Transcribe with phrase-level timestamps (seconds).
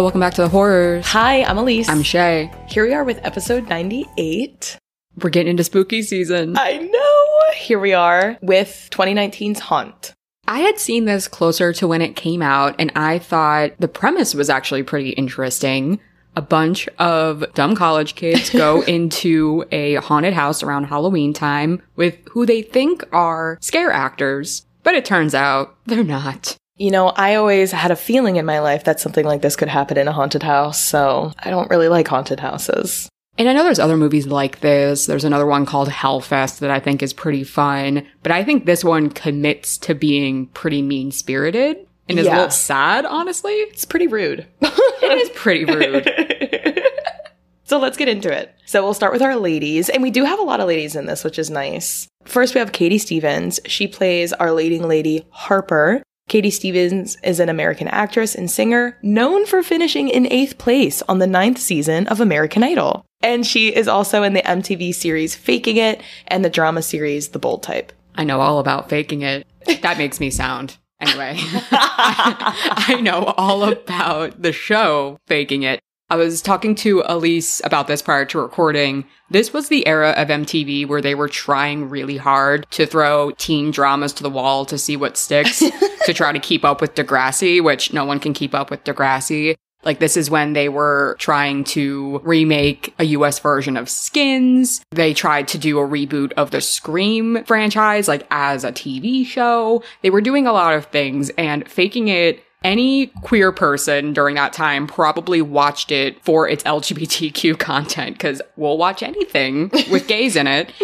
[0.00, 1.04] Hi, welcome back to the Whorrors.
[1.08, 1.86] Hi, I'm Elise.
[1.86, 2.50] I'm Shay.
[2.70, 4.78] Here we are with episode 98.
[5.22, 6.56] We're getting into spooky season.
[6.56, 7.54] I know.
[7.54, 10.14] Here we are with 2019's Haunt.
[10.48, 14.34] I had seen this closer to when it came out, and I thought the premise
[14.34, 16.00] was actually pretty interesting.
[16.34, 22.16] A bunch of dumb college kids go into a haunted house around Halloween time with
[22.30, 26.56] who they think are scare actors, but it turns out they're not.
[26.80, 29.68] You know, I always had a feeling in my life that something like this could
[29.68, 33.06] happen in a haunted house, so I don't really like haunted houses.
[33.36, 35.04] And I know there's other movies like this.
[35.04, 38.82] There's another one called Hellfest that I think is pretty fun, but I think this
[38.82, 43.52] one commits to being pretty mean spirited and is a little sad, honestly.
[43.52, 44.46] It's pretty rude.
[44.62, 46.82] It is pretty rude.
[47.64, 48.54] so let's get into it.
[48.64, 51.04] So we'll start with our ladies, and we do have a lot of ladies in
[51.04, 52.08] this, which is nice.
[52.24, 53.60] First, we have Katie Stevens.
[53.66, 56.02] She plays our leading lady, Harper.
[56.30, 61.18] Katie Stevens is an American actress and singer known for finishing in eighth place on
[61.18, 63.04] the ninth season of American Idol.
[63.20, 67.40] And she is also in the MTV series Faking It and the drama series The
[67.40, 67.92] Bold Type.
[68.14, 69.44] I know all about faking it.
[69.82, 70.78] That makes me sound.
[71.00, 75.80] Anyway, I know all about the show Faking It.
[76.10, 79.04] I was talking to Elise about this prior to recording.
[79.30, 83.70] This was the era of MTV where they were trying really hard to throw teen
[83.70, 85.60] dramas to the wall to see what sticks
[86.06, 89.54] to try to keep up with Degrassi, which no one can keep up with Degrassi.
[89.84, 94.84] Like this is when they were trying to remake a US version of Skins.
[94.90, 99.82] They tried to do a reboot of the Scream franchise, like as a TV show.
[100.02, 102.42] They were doing a lot of things and faking it.
[102.62, 108.78] Any queer person during that time probably watched it for its LGBTQ content because we'll
[108.78, 110.72] watch anything with gays in it.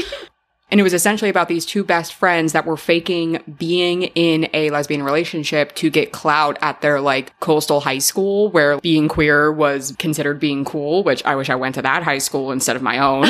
[0.69, 4.71] And it was essentially about these two best friends that were faking being in a
[4.71, 9.95] lesbian relationship to get clout at their like coastal high school where being queer was
[9.99, 12.99] considered being cool, which I wish I went to that high school instead of my
[12.99, 13.27] own.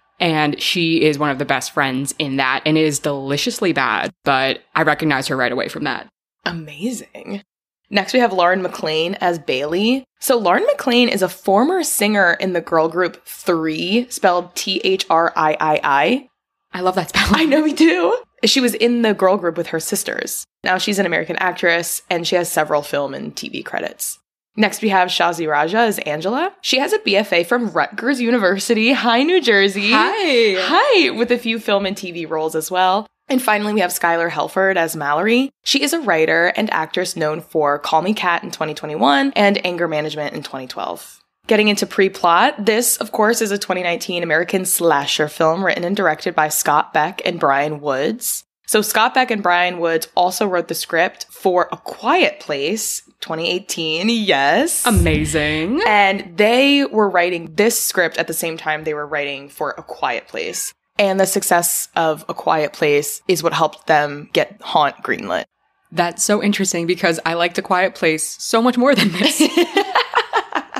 [0.20, 4.12] and she is one of the best friends in that and it is deliciously bad,
[4.22, 6.08] but I recognize her right away from that.
[6.44, 7.42] Amazing.
[7.92, 10.04] Next, we have Lauryn McClain as Bailey.
[10.18, 15.04] So, Lauryn McClain is a former singer in the girl group Three, spelled T H
[15.10, 16.28] R I I I.
[16.72, 17.34] I love that spelling.
[17.34, 18.18] I know we do.
[18.44, 20.46] She was in the girl group with her sisters.
[20.64, 24.18] Now she's an American actress and she has several film and TV credits.
[24.56, 26.52] Next, we have Shazi Raja as Angela.
[26.62, 28.92] She has a BFA from Rutgers University.
[28.92, 29.90] Hi, New Jersey.
[29.92, 30.56] Hi.
[30.58, 33.06] Hi, with a few film and TV roles as well.
[33.28, 35.50] And finally, we have Schuyler Helford as Mallory.
[35.64, 39.88] She is a writer and actress known for Call Me Kat in 2021 and Anger
[39.88, 41.20] Management in 2012.
[41.46, 46.34] Getting into pre-plot, this, of course, is a 2019 American slasher film written and directed
[46.34, 48.44] by Scott Beck and Bryan Woods.
[48.66, 54.08] So Scott Beck and Bryan Woods also wrote the script for A Quiet Place 2018.
[54.08, 54.86] Yes.
[54.86, 55.82] Amazing.
[55.86, 59.82] And they were writing this script at the same time they were writing for A
[59.82, 60.72] Quiet Place.
[61.02, 65.46] And the success of A Quiet Place is what helped them get Haunt greenlit.
[65.90, 69.42] That's so interesting because I liked A Quiet Place so much more than this.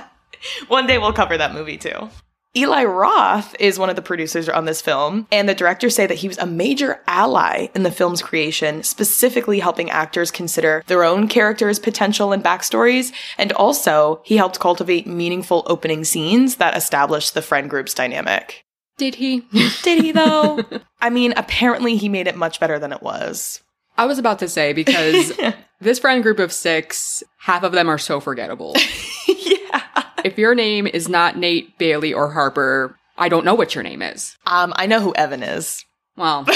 [0.69, 2.09] One day we'll cover that movie too.
[2.57, 6.19] Eli Roth is one of the producers on this film, and the directors say that
[6.19, 11.27] he was a major ally in the film's creation, specifically helping actors consider their own
[11.27, 17.43] characters' potential and backstories, and also he helped cultivate meaningful opening scenes that established the
[17.43, 18.65] friend group's dynamic.
[19.03, 19.41] Did he?
[19.83, 20.65] Did he though?
[21.01, 23.61] I mean, apparently he made it much better than it was.
[23.99, 25.33] I was about to say because
[25.81, 28.77] this friend group of six, half of them are so forgettable.
[29.27, 30.05] yeah.
[30.25, 34.03] if your name is not Nate, Bailey, or Harper, I don't know what your name
[34.03, 34.37] is.
[34.47, 35.85] Um, I know who Evan is.
[36.17, 36.47] Well,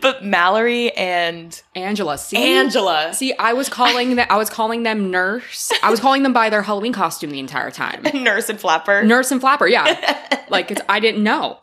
[0.00, 2.18] but Mallory and Angela.
[2.18, 3.12] See, Angela.
[3.14, 4.30] See, I was calling that.
[4.30, 5.72] I was calling them nurse.
[5.82, 8.02] I was calling them by their Halloween costume the entire time.
[8.14, 9.02] Nurse and Flapper.
[9.02, 9.66] Nurse and Flapper.
[9.66, 11.58] Yeah, like it's, I didn't know.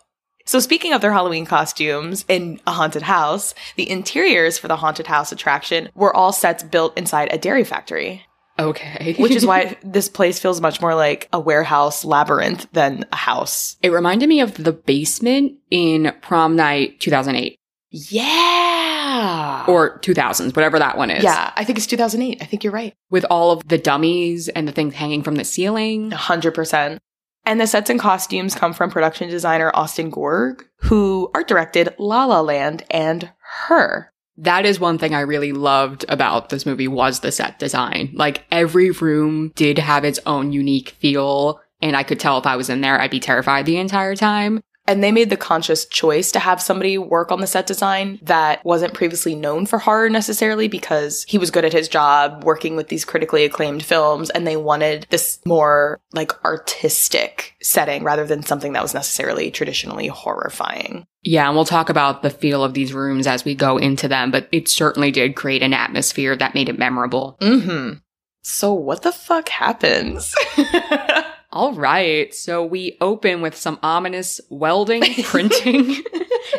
[0.45, 5.07] So speaking of their Halloween costumes in a haunted house, the interiors for the haunted
[5.07, 8.25] house attraction were all sets built inside a dairy factory,
[8.59, 13.15] Okay, which is why this place feels much more like a warehouse labyrinth than a
[13.15, 13.77] house.
[13.81, 17.57] it reminded me of the basement in Prom Night 2008
[17.91, 19.65] Yeah.
[19.67, 21.23] or 2000s, whatever that one is.
[21.23, 22.41] yeah, I think it's 2008.
[22.41, 22.95] I think you're right.
[23.09, 26.11] with all of the dummies and the things hanging from the ceiling.
[26.11, 26.97] 100%.
[27.45, 32.25] And the sets and costumes come from production designer Austin Gorg, who art directed La
[32.25, 33.31] La Land and
[33.67, 34.11] Her.
[34.37, 38.11] That is one thing I really loved about this movie was the set design.
[38.13, 41.59] Like every room did have its own unique feel.
[41.81, 44.61] And I could tell if I was in there, I'd be terrified the entire time.
[44.86, 48.63] And they made the conscious choice to have somebody work on the set design that
[48.66, 52.88] wasn't previously known for horror necessarily because he was good at his job working with
[52.88, 58.74] these critically acclaimed films and they wanted this more like artistic setting rather than something
[58.74, 61.06] that was necessarily traditionally horrifying.
[61.24, 64.31] Yeah, and we'll talk about the feel of these rooms as we go into them,
[64.31, 67.38] but it certainly did create an atmosphere that made it memorable.
[67.42, 68.00] Mm-hmm.
[68.44, 70.33] So what the fuck happens?
[71.51, 72.33] All right.
[72.33, 75.98] So we open with some ominous welding, printing,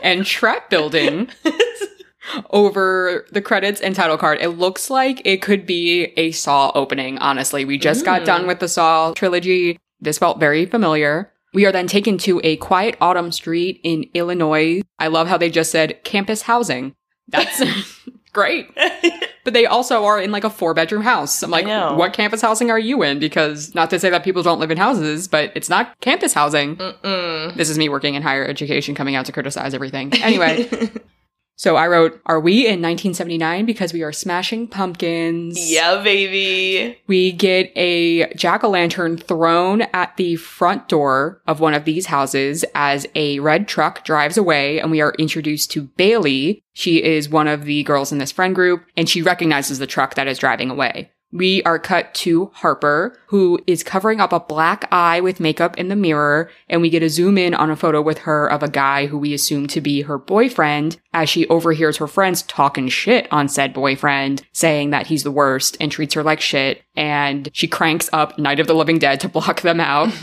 [0.02, 1.28] and trap building
[2.50, 4.38] over the credits and title card.
[4.40, 7.64] It looks like it could be a Saw opening, honestly.
[7.64, 9.78] We just got done with the Saw trilogy.
[10.00, 11.32] This felt very familiar.
[11.54, 14.82] We are then taken to a quiet autumn street in Illinois.
[14.98, 16.94] I love how they just said campus housing.
[17.28, 17.62] That's
[18.32, 18.68] great.
[19.44, 21.42] But they also are in like a four bedroom house.
[21.42, 21.66] I'm like,
[21.98, 23.18] what campus housing are you in?
[23.18, 26.76] Because not to say that people don't live in houses, but it's not campus housing.
[26.76, 27.52] Mm-mm.
[27.56, 30.12] This is me working in higher education coming out to criticize everything.
[30.22, 30.68] Anyway,
[31.56, 35.70] so I wrote, Are we in 1979 because we are smashing pumpkins?
[35.70, 36.98] yeah, baby.
[37.06, 42.06] We get a jack o' lantern thrown at the front door of one of these
[42.06, 46.64] houses as a red truck drives away, and we are introduced to Bailey.
[46.72, 50.14] She is one of the girls in this friend group, and she recognizes the truck
[50.16, 51.11] that is driving away.
[51.32, 55.88] We are cut to Harper, who is covering up a black eye with makeup in
[55.88, 58.68] the mirror, and we get a zoom in on a photo with her of a
[58.68, 63.26] guy who we assume to be her boyfriend as she overhears her friends talking shit
[63.32, 67.66] on said boyfriend, saying that he's the worst and treats her like shit, and she
[67.66, 70.12] cranks up Night of the Living Dead to block them out.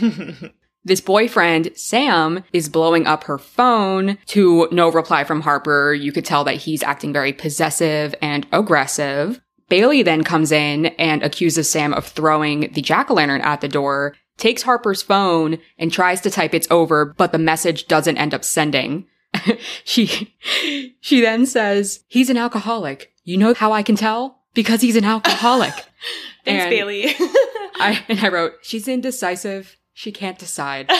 [0.82, 5.92] This boyfriend, Sam, is blowing up her phone to no reply from Harper.
[5.92, 9.42] You could tell that he's acting very possessive and aggressive.
[9.70, 14.62] Bailey then comes in and accuses Sam of throwing the jack-o'-lantern at the door, takes
[14.62, 19.06] Harper's phone and tries to type it's over, but the message doesn't end up sending.
[19.84, 20.34] she,
[21.00, 23.12] she then says, he's an alcoholic.
[23.24, 24.40] You know how I can tell?
[24.52, 25.72] Because he's an alcoholic.
[26.44, 27.04] Thanks, And Bailey.
[27.76, 29.76] I, and I wrote, she's indecisive.
[29.92, 30.90] She can't decide.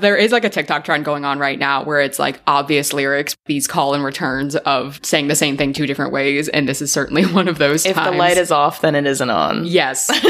[0.00, 3.36] There is like a TikTok trend going on right now where it's like obvious lyrics,
[3.46, 6.48] these call and returns of saying the same thing two different ways.
[6.48, 8.10] And this is certainly one of those if times.
[8.12, 9.64] the light is off, then it isn't on.
[9.66, 10.10] Yes.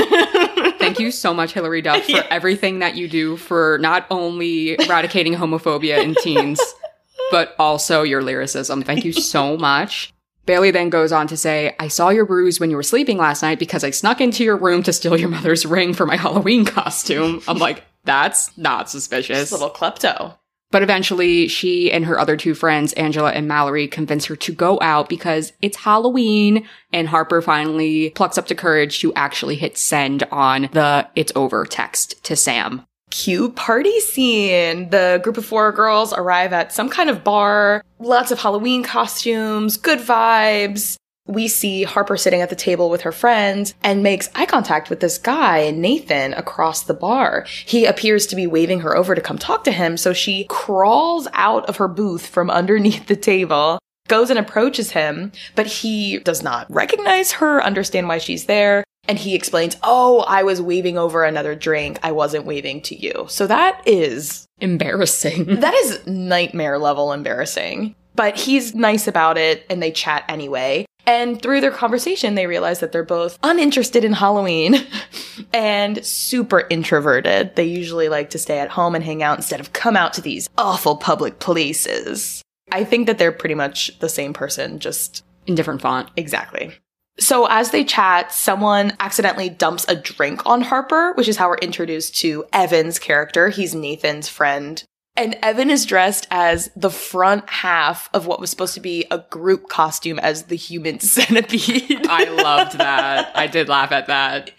[0.79, 2.27] Thank you so much, Hilary Duff, for Yeah.
[2.31, 6.61] everything that you do for not only eradicating homophobia in teens,
[7.31, 8.83] but also your lyricism.
[8.83, 10.13] Thank you so much.
[10.45, 13.43] Bailey then goes on to say, I saw your bruise when you were sleeping last
[13.43, 16.65] night because I snuck into your room to steal your mother's ring for my Halloween
[16.65, 17.43] costume.
[17.49, 19.39] I'm like, that's not suspicious.
[19.39, 20.39] This little klepto.
[20.73, 24.79] But eventually, she and her other two friends, Angela and Mallory, convince her to go
[24.83, 26.67] out because it's Halloween.
[26.93, 31.65] And Harper finally plucks up the courage to actually hit send on the it's over
[31.65, 32.85] text to Sam.
[33.11, 34.91] Cute party scene.
[34.91, 37.85] The group of four girls arrive at some kind of bar.
[38.01, 40.97] Lots of Halloween costumes, good vibes.
[41.27, 45.01] We see Harper sitting at the table with her friends and makes eye contact with
[45.01, 47.47] this guy, Nathan, across the bar.
[47.65, 51.27] He appears to be waving her over to come talk to him, so she crawls
[51.33, 53.79] out of her booth from underneath the table,
[54.09, 58.85] goes and approaches him, but he does not recognize her, understand why she's there.
[59.09, 62.01] And he explains, Oh, I was waving over another drink.
[62.03, 63.27] I wasn't waving to you.
[63.29, 65.45] So that is Embarrassing.
[65.61, 67.95] that is nightmare level embarrassing.
[68.15, 70.86] But he's nice about it and they chat anyway.
[71.07, 74.77] And through their conversation, they realize that they're both uninterested in Halloween
[75.55, 77.55] and super introverted.
[77.55, 80.21] They usually like to stay at home and hang out instead of come out to
[80.21, 82.43] these awful public places.
[82.73, 86.11] I think that they're pretty much the same person, just In different font.
[86.17, 86.75] Exactly.
[87.19, 91.57] So as they chat, someone accidentally dumps a drink on Harper, which is how we're
[91.59, 93.49] introduced to Evan's character.
[93.49, 94.83] He's Nathan's friend.
[95.17, 99.19] And Evan is dressed as the front half of what was supposed to be a
[99.19, 102.07] group costume as the human centipede.
[102.07, 103.35] I loved that.
[103.35, 104.51] I did laugh at that.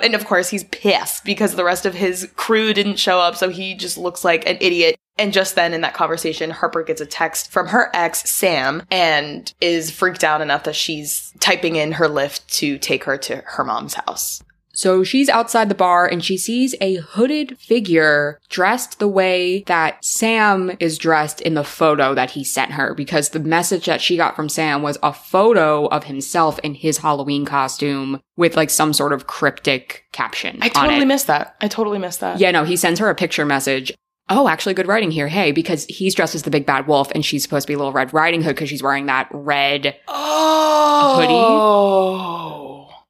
[0.00, 3.50] and of course, he's pissed because the rest of his crew didn't show up, so
[3.50, 4.96] he just looks like an idiot.
[5.18, 9.52] And just then in that conversation, Harper gets a text from her ex, Sam, and
[9.60, 13.64] is freaked out enough that she's typing in her Lyft to take her to her
[13.64, 14.42] mom's house.
[14.76, 20.04] So she's outside the bar and she sees a hooded figure dressed the way that
[20.04, 24.18] Sam is dressed in the photo that he sent her because the message that she
[24.18, 28.92] got from Sam was a photo of himself in his Halloween costume with like some
[28.92, 30.58] sort of cryptic caption.
[30.60, 31.56] I totally missed that.
[31.62, 32.38] I totally missed that.
[32.38, 33.94] Yeah, no, he sends her a picture message.
[34.28, 35.28] Oh, actually, good writing here.
[35.28, 37.92] Hey, because he's dressed as the big bad wolf and she's supposed to be Little
[37.92, 41.16] Red Riding Hood because she's wearing that red oh.
[41.16, 41.32] hoodie.
[41.32, 42.65] Oh.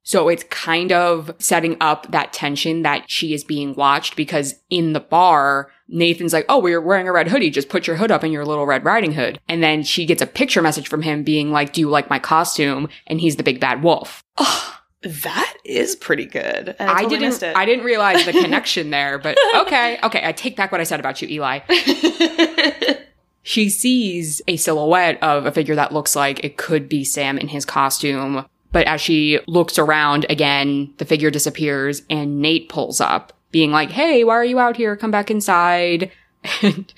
[0.06, 4.92] So it's kind of setting up that tension that she is being watched because in
[4.92, 7.50] the bar, Nathan's like, Oh, we're wearing a red hoodie.
[7.50, 9.40] Just put your hood up in your little red riding hood.
[9.48, 12.20] And then she gets a picture message from him being like, Do you like my
[12.20, 12.88] costume?
[13.08, 14.22] And he's the big bad wolf.
[14.36, 16.76] Oh, that is pretty good.
[16.78, 17.56] I, I didn't it.
[17.56, 19.98] I didn't realize the connection there, but okay.
[20.04, 20.20] Okay.
[20.24, 21.60] I take back what I said about you, Eli.
[23.48, 27.46] She sees a silhouette of a figure that looks like it could be Sam in
[27.46, 28.44] his costume.
[28.76, 33.88] But as she looks around again, the figure disappears and Nate pulls up, being like,
[33.88, 34.98] Hey, why are you out here?
[34.98, 36.12] Come back inside.
[36.62, 36.92] And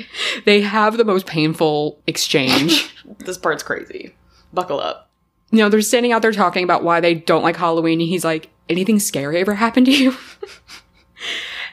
[0.44, 2.92] they have the most painful exchange.
[3.24, 4.12] this part's crazy.
[4.52, 5.08] Buckle up.
[5.52, 8.00] you know, they're standing out there talking about why they don't like Halloween.
[8.00, 10.16] And he's like, Anything scary ever happened to you?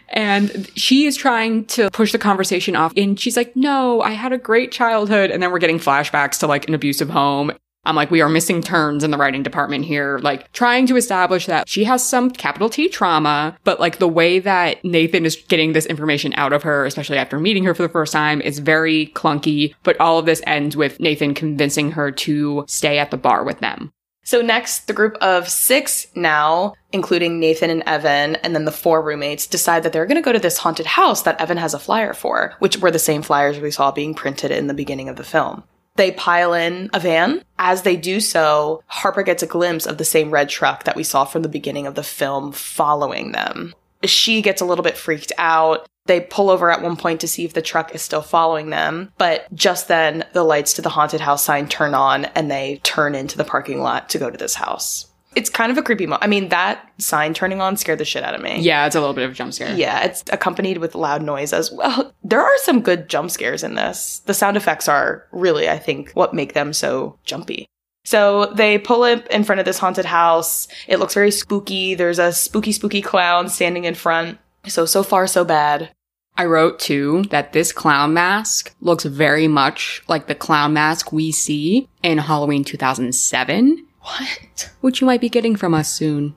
[0.09, 2.93] And she is trying to push the conversation off.
[2.95, 5.29] And she's like, no, I had a great childhood.
[5.29, 7.51] And then we're getting flashbacks to like an abusive home.
[7.85, 11.45] I'm like, we are missing turns in the writing department here, like trying to establish
[11.45, 15.73] that she has some capital T trauma, but like the way that Nathan is getting
[15.73, 19.07] this information out of her, especially after meeting her for the first time, is very
[19.07, 19.73] clunky.
[19.83, 23.59] But all of this ends with Nathan convincing her to stay at the bar with
[23.59, 23.91] them.
[24.23, 29.03] So next, the group of six now, including Nathan and Evan, and then the four
[29.03, 31.79] roommates, decide that they're going to go to this haunted house that Evan has a
[31.79, 35.15] flyer for, which were the same flyers we saw being printed in the beginning of
[35.15, 35.63] the film.
[35.95, 37.41] They pile in a van.
[37.57, 41.03] As they do so, Harper gets a glimpse of the same red truck that we
[41.03, 43.73] saw from the beginning of the film following them.
[44.03, 45.87] She gets a little bit freaked out.
[46.05, 49.11] They pull over at one point to see if the truck is still following them,
[49.17, 53.15] but just then the lights to the haunted house sign turn on and they turn
[53.15, 55.07] into the parking lot to go to this house.
[55.35, 56.23] It's kind of a creepy moment.
[56.23, 58.59] I mean, that sign turning on scared the shit out of me.
[58.59, 59.75] Yeah, it's a little bit of a jump scare.
[59.75, 62.13] Yeah, it's accompanied with loud noise as well.
[62.25, 64.23] There are some good jump scares in this.
[64.25, 67.67] The sound effects are really, I think, what make them so jumpy.
[68.03, 70.67] So they pull up in front of this haunted house.
[70.87, 71.93] It looks very spooky.
[71.93, 74.39] There's a spooky, spooky clown standing in front.
[74.67, 75.91] So, so far, so bad.
[76.37, 81.31] I wrote too that this clown mask looks very much like the clown mask we
[81.31, 84.71] see in Halloween 2007, What?
[84.81, 86.35] which you might be getting from us soon.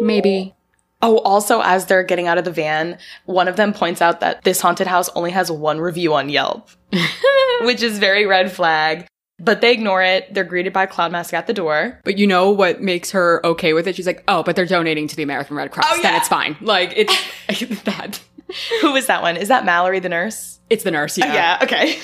[0.00, 0.54] Maybe.
[1.02, 4.42] Oh, also, as they're getting out of the van, one of them points out that
[4.44, 6.70] this haunted house only has one review on Yelp,
[7.62, 9.06] which is very red flag.
[9.40, 10.32] But they ignore it.
[10.34, 12.00] They're greeted by Clown Mask at the door.
[12.04, 13.94] But you know what makes her okay with it?
[13.94, 15.86] She's like, oh, but they're donating to the American Red Cross.
[15.88, 16.56] Oh, Then it's fine.
[16.60, 17.14] Like, it's
[17.84, 18.20] that.
[18.80, 19.36] Who is that one?
[19.36, 20.60] Is that Mallory the nurse?
[20.70, 21.32] It's the nurse, yeah.
[21.32, 21.98] Yeah, okay.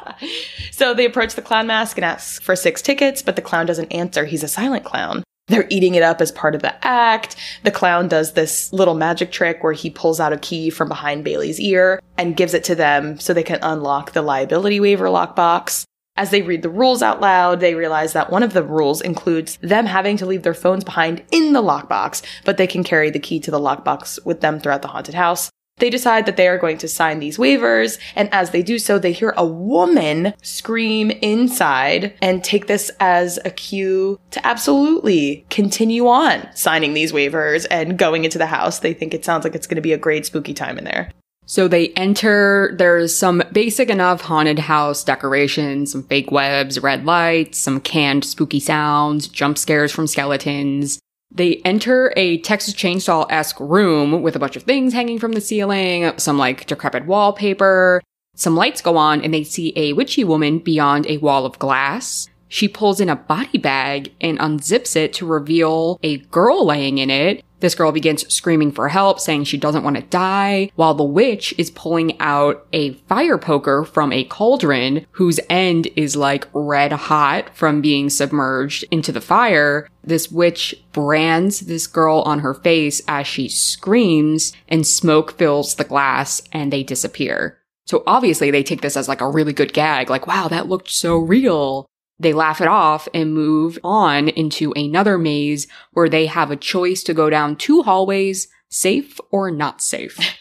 [0.70, 3.92] so they approach the clown mask and ask for six tickets, but the clown doesn't
[3.92, 4.24] answer.
[4.24, 5.22] He's a silent clown.
[5.48, 7.36] They're eating it up as part of the act.
[7.64, 11.24] The clown does this little magic trick where he pulls out a key from behind
[11.24, 15.84] Bailey's ear and gives it to them so they can unlock the liability waiver lockbox.
[16.14, 19.56] As they read the rules out loud, they realize that one of the rules includes
[19.62, 23.18] them having to leave their phones behind in the lockbox, but they can carry the
[23.18, 25.50] key to the lockbox with them throughout the haunted house.
[25.82, 29.00] They decide that they are going to sign these waivers, and as they do so,
[29.00, 36.06] they hear a woman scream inside and take this as a cue to absolutely continue
[36.06, 38.78] on signing these waivers and going into the house.
[38.78, 41.10] They think it sounds like it's going to be a great spooky time in there.
[41.46, 47.58] So they enter, there's some basic enough haunted house decorations, some fake webs, red lights,
[47.58, 51.00] some canned spooky sounds, jump scares from skeletons.
[51.34, 55.40] They enter a Texas Chainsaw esque room with a bunch of things hanging from the
[55.40, 58.02] ceiling, some like decrepit wallpaper.
[58.34, 62.28] Some lights go on and they see a witchy woman beyond a wall of glass.
[62.48, 67.08] She pulls in a body bag and unzips it to reveal a girl laying in
[67.08, 67.42] it.
[67.62, 71.54] This girl begins screaming for help, saying she doesn't want to die, while the witch
[71.56, 77.56] is pulling out a fire poker from a cauldron whose end is like red hot
[77.56, 79.88] from being submerged into the fire.
[80.02, 85.84] This witch brands this girl on her face as she screams and smoke fills the
[85.84, 87.60] glass and they disappear.
[87.86, 90.90] So obviously they take this as like a really good gag, like, wow, that looked
[90.90, 91.86] so real.
[92.22, 97.02] They laugh it off and move on into another maze where they have a choice
[97.04, 100.18] to go down two hallways, safe or not safe.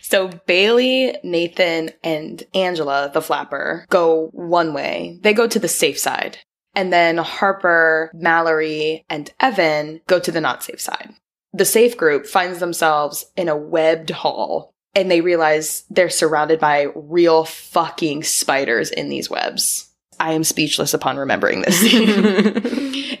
[0.00, 5.18] So Bailey, Nathan, and Angela, the flapper, go one way.
[5.22, 6.38] They go to the safe side.
[6.76, 11.14] And then Harper, Mallory, and Evan go to the not safe side.
[11.52, 16.86] The safe group finds themselves in a webbed hall and they realize they're surrounded by
[16.94, 19.85] real fucking spiders in these webs.
[20.20, 22.22] I am speechless upon remembering this scene.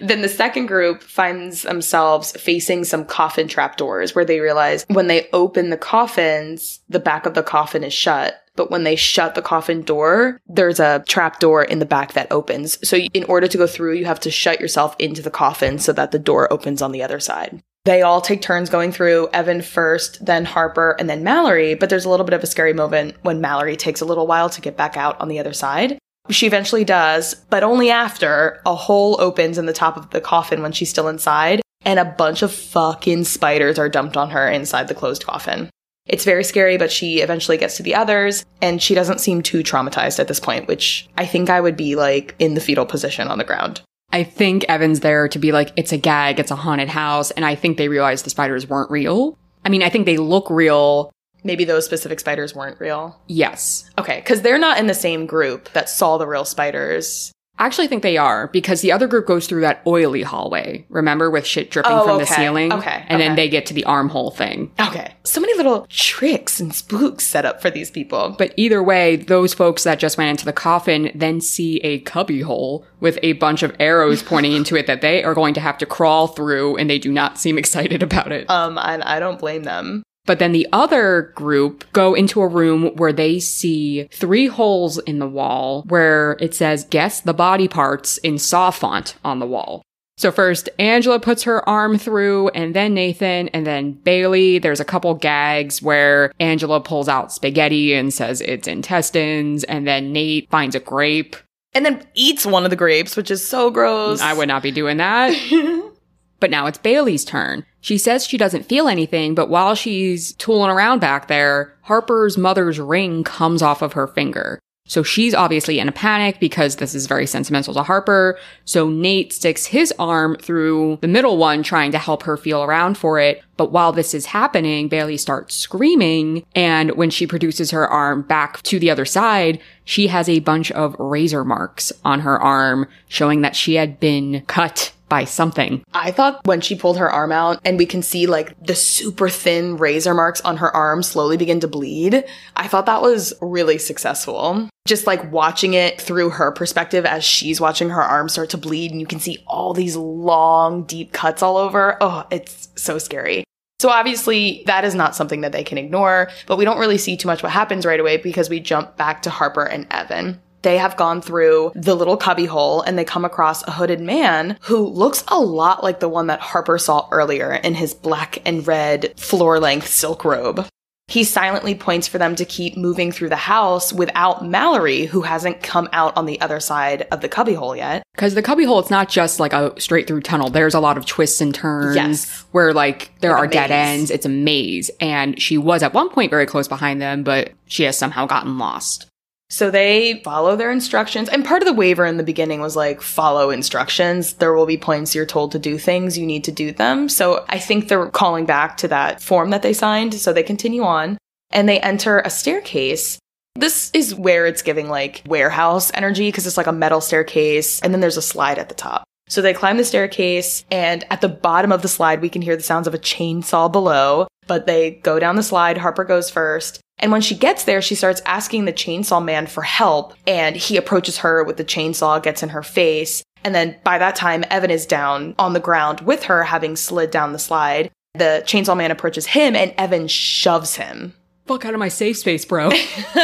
[0.00, 5.28] then the second group finds themselves facing some coffin trapdoors where they realize when they
[5.32, 8.42] open the coffins, the back of the coffin is shut.
[8.56, 12.32] but when they shut the coffin door, there's a trap door in the back that
[12.32, 12.78] opens.
[12.88, 15.92] So in order to go through, you have to shut yourself into the coffin so
[15.92, 17.62] that the door opens on the other side.
[17.84, 21.74] They all take turns going through Evan first, then Harper, and then Mallory.
[21.74, 24.50] But there's a little bit of a scary moment when Mallory takes a little while
[24.50, 25.98] to get back out on the other side.
[26.30, 30.62] She eventually does, but only after a hole opens in the top of the coffin
[30.62, 34.88] when she's still inside, and a bunch of fucking spiders are dumped on her inside
[34.88, 35.70] the closed coffin.
[36.06, 39.62] It's very scary, but she eventually gets to the others, and she doesn't seem too
[39.62, 43.28] traumatized at this point, which I think I would be like in the fetal position
[43.28, 43.80] on the ground.
[44.12, 47.32] I think Evan's there to be like, it's a gag, it's a haunted house.
[47.32, 49.36] And I think they realized the spiders weren't real.
[49.64, 51.10] I mean, I think they look real.
[51.46, 53.20] Maybe those specific spiders weren't real.
[53.28, 53.88] Yes.
[53.98, 57.32] Okay, because they're not in the same group that saw the real spiders.
[57.58, 60.84] I actually think they are because the other group goes through that oily hallway.
[60.90, 62.70] Remember with shit dripping Oh, from the ceiling?
[62.70, 64.70] Okay, And then they get to the armhole thing.
[64.78, 65.14] Okay.
[65.24, 68.34] So many little tricks and spooks set up for these people.
[68.36, 72.84] But either way, those folks that just went into the coffin then see a cubbyhole
[73.00, 75.86] with a bunch of arrows pointing into it that they are going to have to
[75.86, 78.50] crawl through, and they do not seem excited about it.
[78.50, 80.02] Um, and I don't blame them.
[80.26, 85.18] But then the other group go into a room where they see three holes in
[85.18, 89.82] the wall where it says guess the body parts in saw font on the wall.
[90.18, 94.58] So first Angela puts her arm through and then Nathan and then Bailey.
[94.58, 100.12] There's a couple gags where Angela pulls out spaghetti and says it's intestines and then
[100.12, 101.36] Nate finds a grape.
[101.74, 104.22] And then eats one of the grapes, which is so gross.
[104.22, 105.34] I would not be doing that.
[106.40, 107.64] But now it's Bailey's turn.
[107.80, 112.78] She says she doesn't feel anything, but while she's tooling around back there, Harper's mother's
[112.78, 114.60] ring comes off of her finger.
[114.88, 118.38] So she's obviously in a panic because this is very sentimental to Harper.
[118.64, 122.96] So Nate sticks his arm through the middle one trying to help her feel around
[122.96, 123.42] for it.
[123.56, 126.44] But while this is happening, Bailey starts screaming.
[126.54, 130.70] And when she produces her arm back to the other side, she has a bunch
[130.72, 135.82] of razor marks on her arm showing that she had been cut by something.
[135.94, 139.28] I thought when she pulled her arm out and we can see like the super
[139.28, 142.24] thin razor marks on her arm slowly begin to bleed,
[142.56, 144.68] I thought that was really successful.
[144.86, 148.92] Just like watching it through her perspective as she's watching her arm start to bleed
[148.92, 151.96] and you can see all these long, deep cuts all over.
[152.00, 153.44] Oh, it's so scary.
[153.78, 157.16] So obviously that is not something that they can ignore, but we don't really see
[157.16, 160.40] too much what happens right away because we jump back to Harper and Evan.
[160.66, 164.78] They have gone through the little cubbyhole and they come across a hooded man who
[164.88, 169.12] looks a lot like the one that Harper saw earlier in his black and red
[169.16, 170.66] floor length silk robe.
[171.06, 175.62] He silently points for them to keep moving through the house without Mallory, who hasn't
[175.62, 178.02] come out on the other side of the cubbyhole yet.
[178.16, 180.50] Because the cubbyhole, it's not just like a straight through tunnel.
[180.50, 182.44] There's a lot of twists and turns Yes.
[182.50, 184.10] where like there Like are dead ends.
[184.10, 184.90] It's a maze.
[184.98, 188.58] And she was at one point very close behind them, but she has somehow gotten
[188.58, 189.06] lost.
[189.48, 191.28] So they follow their instructions.
[191.28, 194.34] And part of the waiver in the beginning was like, follow instructions.
[194.34, 197.08] There will be points you're told to do things, you need to do them.
[197.08, 200.14] So I think they're calling back to that form that they signed.
[200.14, 201.16] So they continue on
[201.50, 203.18] and they enter a staircase.
[203.54, 207.94] This is where it's giving like warehouse energy because it's like a metal staircase and
[207.94, 209.04] then there's a slide at the top.
[209.28, 212.56] So they climb the staircase and at the bottom of the slide, we can hear
[212.56, 215.78] the sounds of a chainsaw below, but they go down the slide.
[215.78, 216.80] Harper goes first.
[216.98, 220.76] And when she gets there, she starts asking the chainsaw man for help and he
[220.76, 223.22] approaches her with the chainsaw, gets in her face.
[223.44, 227.10] And then by that time, Evan is down on the ground with her, having slid
[227.10, 227.90] down the slide.
[228.14, 231.14] The chainsaw man approaches him and Evan shoves him.
[231.46, 232.70] Fuck out of my safe space, bro.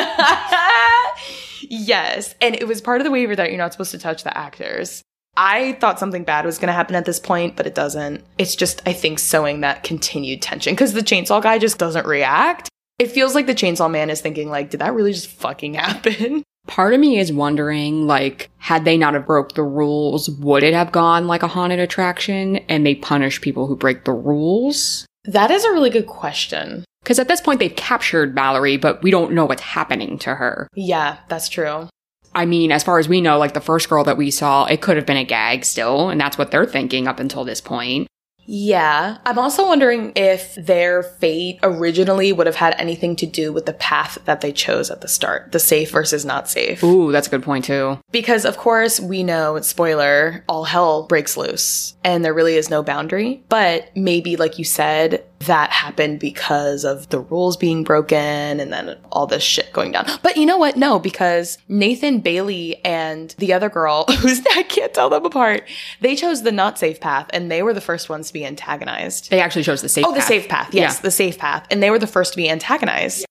[1.62, 2.34] yes.
[2.40, 5.02] And it was part of the waiver that you're not supposed to touch the actors.
[5.34, 8.22] I thought something bad was going to happen at this point, but it doesn't.
[8.36, 12.68] It's just, I think, sowing that continued tension because the chainsaw guy just doesn't react.
[13.02, 16.44] It feels like the chainsaw man is thinking, like, did that really just fucking happen?
[16.68, 20.72] Part of me is wondering, like, had they not have broke the rules, would it
[20.72, 25.04] have gone like a haunted attraction and they punish people who break the rules?
[25.24, 26.84] That is a really good question.
[27.02, 30.68] Because at this point they've captured Mallory, but we don't know what's happening to her.
[30.76, 31.88] Yeah, that's true.
[32.36, 34.80] I mean, as far as we know, like the first girl that we saw, it
[34.80, 38.06] could have been a gag still, and that's what they're thinking up until this point.
[38.46, 39.18] Yeah.
[39.24, 43.72] I'm also wondering if their fate originally would have had anything to do with the
[43.72, 46.82] path that they chose at the start, the safe versus not safe.
[46.82, 47.98] Ooh, that's a good point too.
[48.10, 52.82] Because, of course, we know, spoiler, all hell breaks loose and there really is no
[52.82, 53.42] boundary.
[53.48, 58.18] But maybe, like you said, that happened because of the rules being broken
[58.60, 60.06] and then all this shit going down.
[60.22, 60.76] But you know what?
[60.76, 65.68] No, because Nathan Bailey and the other girl, who's I can't tell them apart,
[66.00, 69.30] they chose the not safe path and they were the first ones to be antagonized.
[69.30, 70.28] They actually chose the safe Oh, the path.
[70.28, 70.74] safe path.
[70.74, 71.02] Yes, Yeah.
[71.02, 71.66] the safe path.
[71.70, 73.24] And they were the first to be antagonized.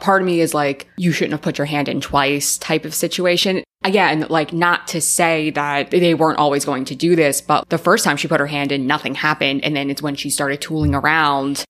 [0.00, 2.94] Part of me is like, you shouldn't have put your hand in twice type of
[2.94, 3.64] situation.
[3.84, 7.78] Again, like not to say that they weren't always going to do this, but the
[7.78, 9.64] first time she put her hand in, nothing happened.
[9.64, 11.64] And then it's when she started tooling around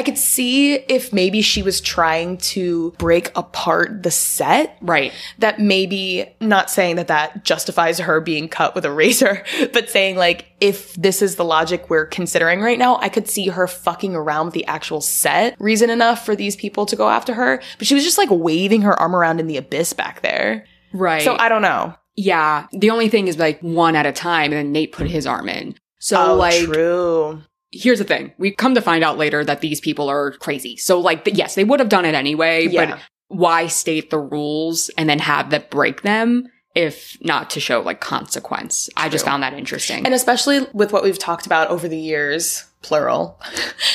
[0.00, 4.78] I could see if maybe she was trying to break apart the set.
[4.80, 5.12] Right.
[5.40, 10.16] That maybe not saying that that justifies her being cut with a razor, but saying
[10.16, 14.16] like, if this is the logic we're considering right now, I could see her fucking
[14.16, 17.60] around with the actual set reason enough for these people to go after her.
[17.76, 20.64] But she was just like waving her arm around in the abyss back there.
[20.94, 21.20] Right.
[21.20, 21.94] So I don't know.
[22.16, 22.68] Yeah.
[22.72, 25.50] The only thing is like one at a time and then Nate put his arm
[25.50, 25.74] in.
[25.98, 28.32] So oh, like true here's the thing.
[28.38, 30.76] We come to find out later that these people are crazy.
[30.76, 32.86] So like, yes, they would have done it anyway, Yeah.
[32.90, 37.80] but why state the rules and then have them break them if not to show
[37.80, 38.88] like consequence?
[38.96, 40.04] I just found that interesting.
[40.04, 43.38] And especially with what we've talked about over the years, plural,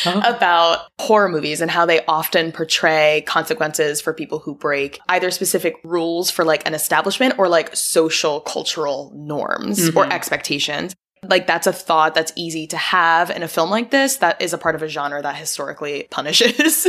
[0.04, 0.22] Huh?
[0.28, 5.76] about horror movies and how they often portray consequences for people who break either specific
[5.84, 10.12] rules for like an establishment or like social cultural norms or Mhm.
[10.12, 10.94] expectations.
[11.30, 14.54] Like that's a thought that's easy to have in a film like this that is
[14.54, 16.88] a part of a genre that historically punishes.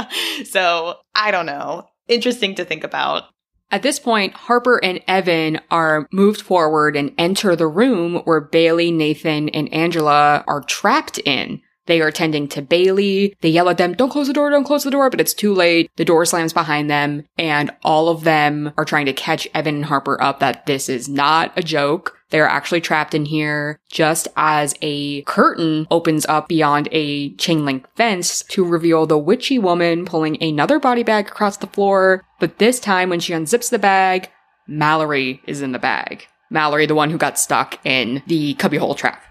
[0.44, 1.88] so I don't know.
[2.08, 3.24] Interesting to think about.
[3.70, 8.90] At this point, Harper and Evan are moved forward and enter the room where Bailey,
[8.90, 11.60] Nathan, and Angela are trapped in.
[11.88, 13.34] They are tending to Bailey.
[13.40, 15.54] They yell at them, don't close the door, don't close the door, but it's too
[15.54, 15.90] late.
[15.96, 19.84] The door slams behind them, and all of them are trying to catch Evan and
[19.86, 22.14] Harper up that this is not a joke.
[22.28, 27.86] They're actually trapped in here just as a curtain opens up beyond a chain link
[27.96, 32.22] fence to reveal the witchy woman pulling another body bag across the floor.
[32.38, 34.28] But this time, when she unzips the bag,
[34.66, 36.26] Mallory is in the bag.
[36.50, 39.24] Mallory, the one who got stuck in the cubbyhole trap.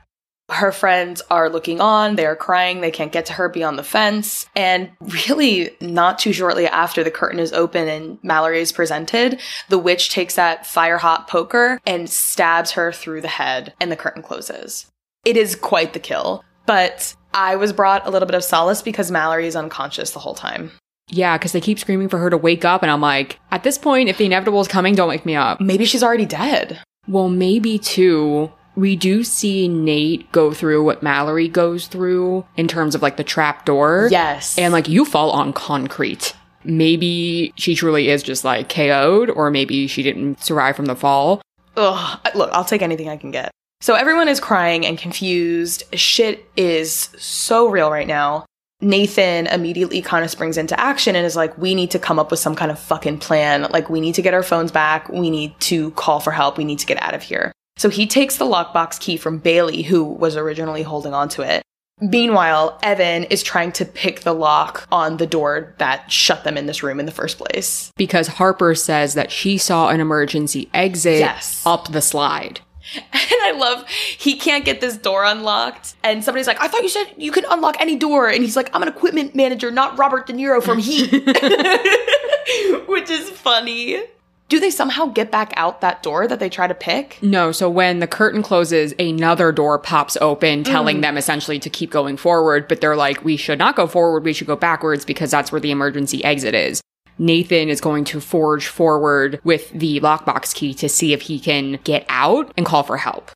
[0.50, 3.84] Her friends are looking on, they are crying, they can't get to her beyond the
[3.84, 4.48] fence.
[4.56, 4.90] And
[5.28, 10.10] really, not too shortly after the curtain is open and Mallory is presented, the witch
[10.10, 14.88] takes that fire hot poker and stabs her through the head, and the curtain closes.
[15.26, 19.12] It is quite the kill, but I was brought a little bit of solace because
[19.12, 20.72] Mallory is unconscious the whole time.
[21.10, 23.78] Yeah, because they keep screaming for her to wake up, and I'm like, at this
[23.78, 25.62] point, if the inevitable is coming, don't wake me up.
[25.62, 26.82] Maybe she's already dead.
[27.08, 28.52] Well, maybe too.
[28.78, 33.24] We do see Nate go through what Mallory goes through in terms of like the
[33.24, 34.08] trap door.
[34.12, 34.56] Yes.
[34.56, 36.36] And like you fall on concrete.
[36.64, 41.42] Maybe she truly is just like KO'd, or maybe she didn't survive from the fall.
[41.76, 43.50] Ugh, look, I'll take anything I can get.
[43.82, 45.84] So everyone is crying and confused.
[45.96, 48.46] Shit is so real right now.
[48.80, 52.30] Nathan immediately kind of springs into action and is like, we need to come up
[52.30, 53.64] with some kind of fucking plan.
[53.72, 55.10] Like, we need to get our phones back.
[55.10, 56.60] We need to call for help.
[56.60, 57.52] We need to get out of here.
[57.78, 61.62] So he takes the lockbox key from Bailey, who was originally holding onto it.
[62.00, 66.68] Meanwhile, Evan is trying to pick the lock on the door that shut them in
[66.68, 67.92] this room in the first place.
[67.98, 71.64] Because Harper says that she saw an emergency exit Yes.
[71.66, 72.62] up the slide.
[72.96, 73.04] And
[73.44, 75.96] I love he can't get this door unlocked.
[76.04, 78.30] And somebody's like, I thought you said you could unlock any door.
[78.30, 81.12] And he's like, I'm an equipment manager, not Robert De Niro from Heat.
[82.88, 84.04] Which is funny.
[84.50, 87.20] Do they somehow get back out that door that they try to pick?
[87.22, 91.02] No, so when the curtain closes, another door pops open, telling mm.
[91.02, 94.32] them essentially to keep going forward, but they're like, we should not go forward, we
[94.32, 96.82] should go backwards because that's where the emergency exit is.
[97.20, 101.80] Nathan is going to forge forward with the lockbox key to see if he can
[101.84, 103.32] get out and call for help.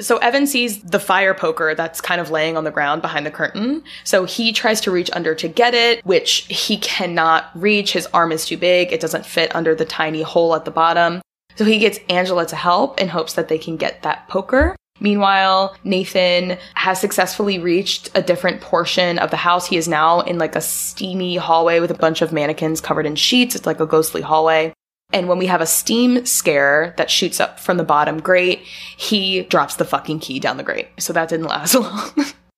[0.00, 3.30] So Evan sees the fire poker that's kind of laying on the ground behind the
[3.30, 3.84] curtain.
[4.02, 7.92] So he tries to reach under to get it, which he cannot reach.
[7.92, 8.92] His arm is too big.
[8.92, 11.22] It doesn't fit under the tiny hole at the bottom.
[11.56, 14.74] So he gets Angela to help in hopes that they can get that poker.
[15.00, 19.66] Meanwhile, Nathan has successfully reached a different portion of the house.
[19.66, 23.16] He is now in like a steamy hallway with a bunch of mannequins covered in
[23.16, 23.54] sheets.
[23.54, 24.72] It's like a ghostly hallway.
[25.14, 28.62] And when we have a steam scare that shoots up from the bottom grate,
[28.96, 30.88] he drops the fucking key down the grate.
[30.98, 32.10] So that didn't last long.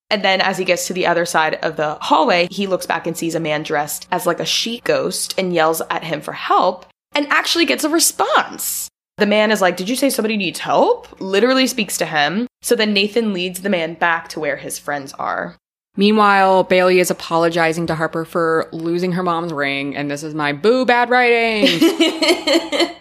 [0.09, 3.07] and then as he gets to the other side of the hallway, he looks back
[3.07, 6.33] and sees a man dressed as like a sheet ghost and yells at him for
[6.33, 8.89] help and actually gets a response.
[9.19, 11.21] The man is like, Did you say somebody needs help?
[11.21, 12.47] Literally speaks to him.
[12.63, 15.57] So then Nathan leads the man back to where his friends are.
[15.97, 20.53] Meanwhile, Bailey is apologizing to Harper for losing her mom's ring, and this is my
[20.53, 21.81] boo bad writing.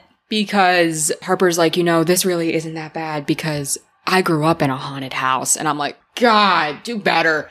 [0.30, 3.78] because Harper's like, you know, this really isn't that bad because
[4.08, 5.56] I grew up in a haunted house.
[5.56, 7.50] And I'm like, God, do better.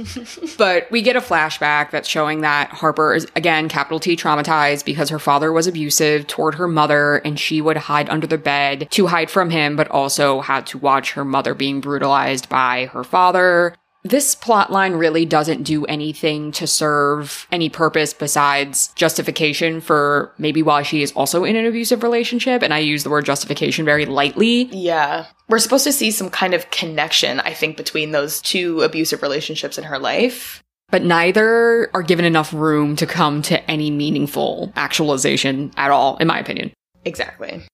[0.58, 5.08] but we get a flashback that's showing that Harper is, again, capital T traumatized because
[5.08, 9.06] her father was abusive toward her mother and she would hide under the bed to
[9.06, 13.74] hide from him, but also had to watch her mother being brutalized by her father.
[14.06, 20.62] This plot line really doesn't do anything to serve any purpose besides justification for maybe
[20.62, 22.62] why she is also in an abusive relationship.
[22.62, 24.68] And I use the word justification very lightly.
[24.70, 25.26] Yeah.
[25.48, 29.76] We're supposed to see some kind of connection, I think, between those two abusive relationships
[29.76, 30.62] in her life.
[30.90, 36.28] But neither are given enough room to come to any meaningful actualization at all, in
[36.28, 36.72] my opinion.
[37.04, 37.64] Exactly.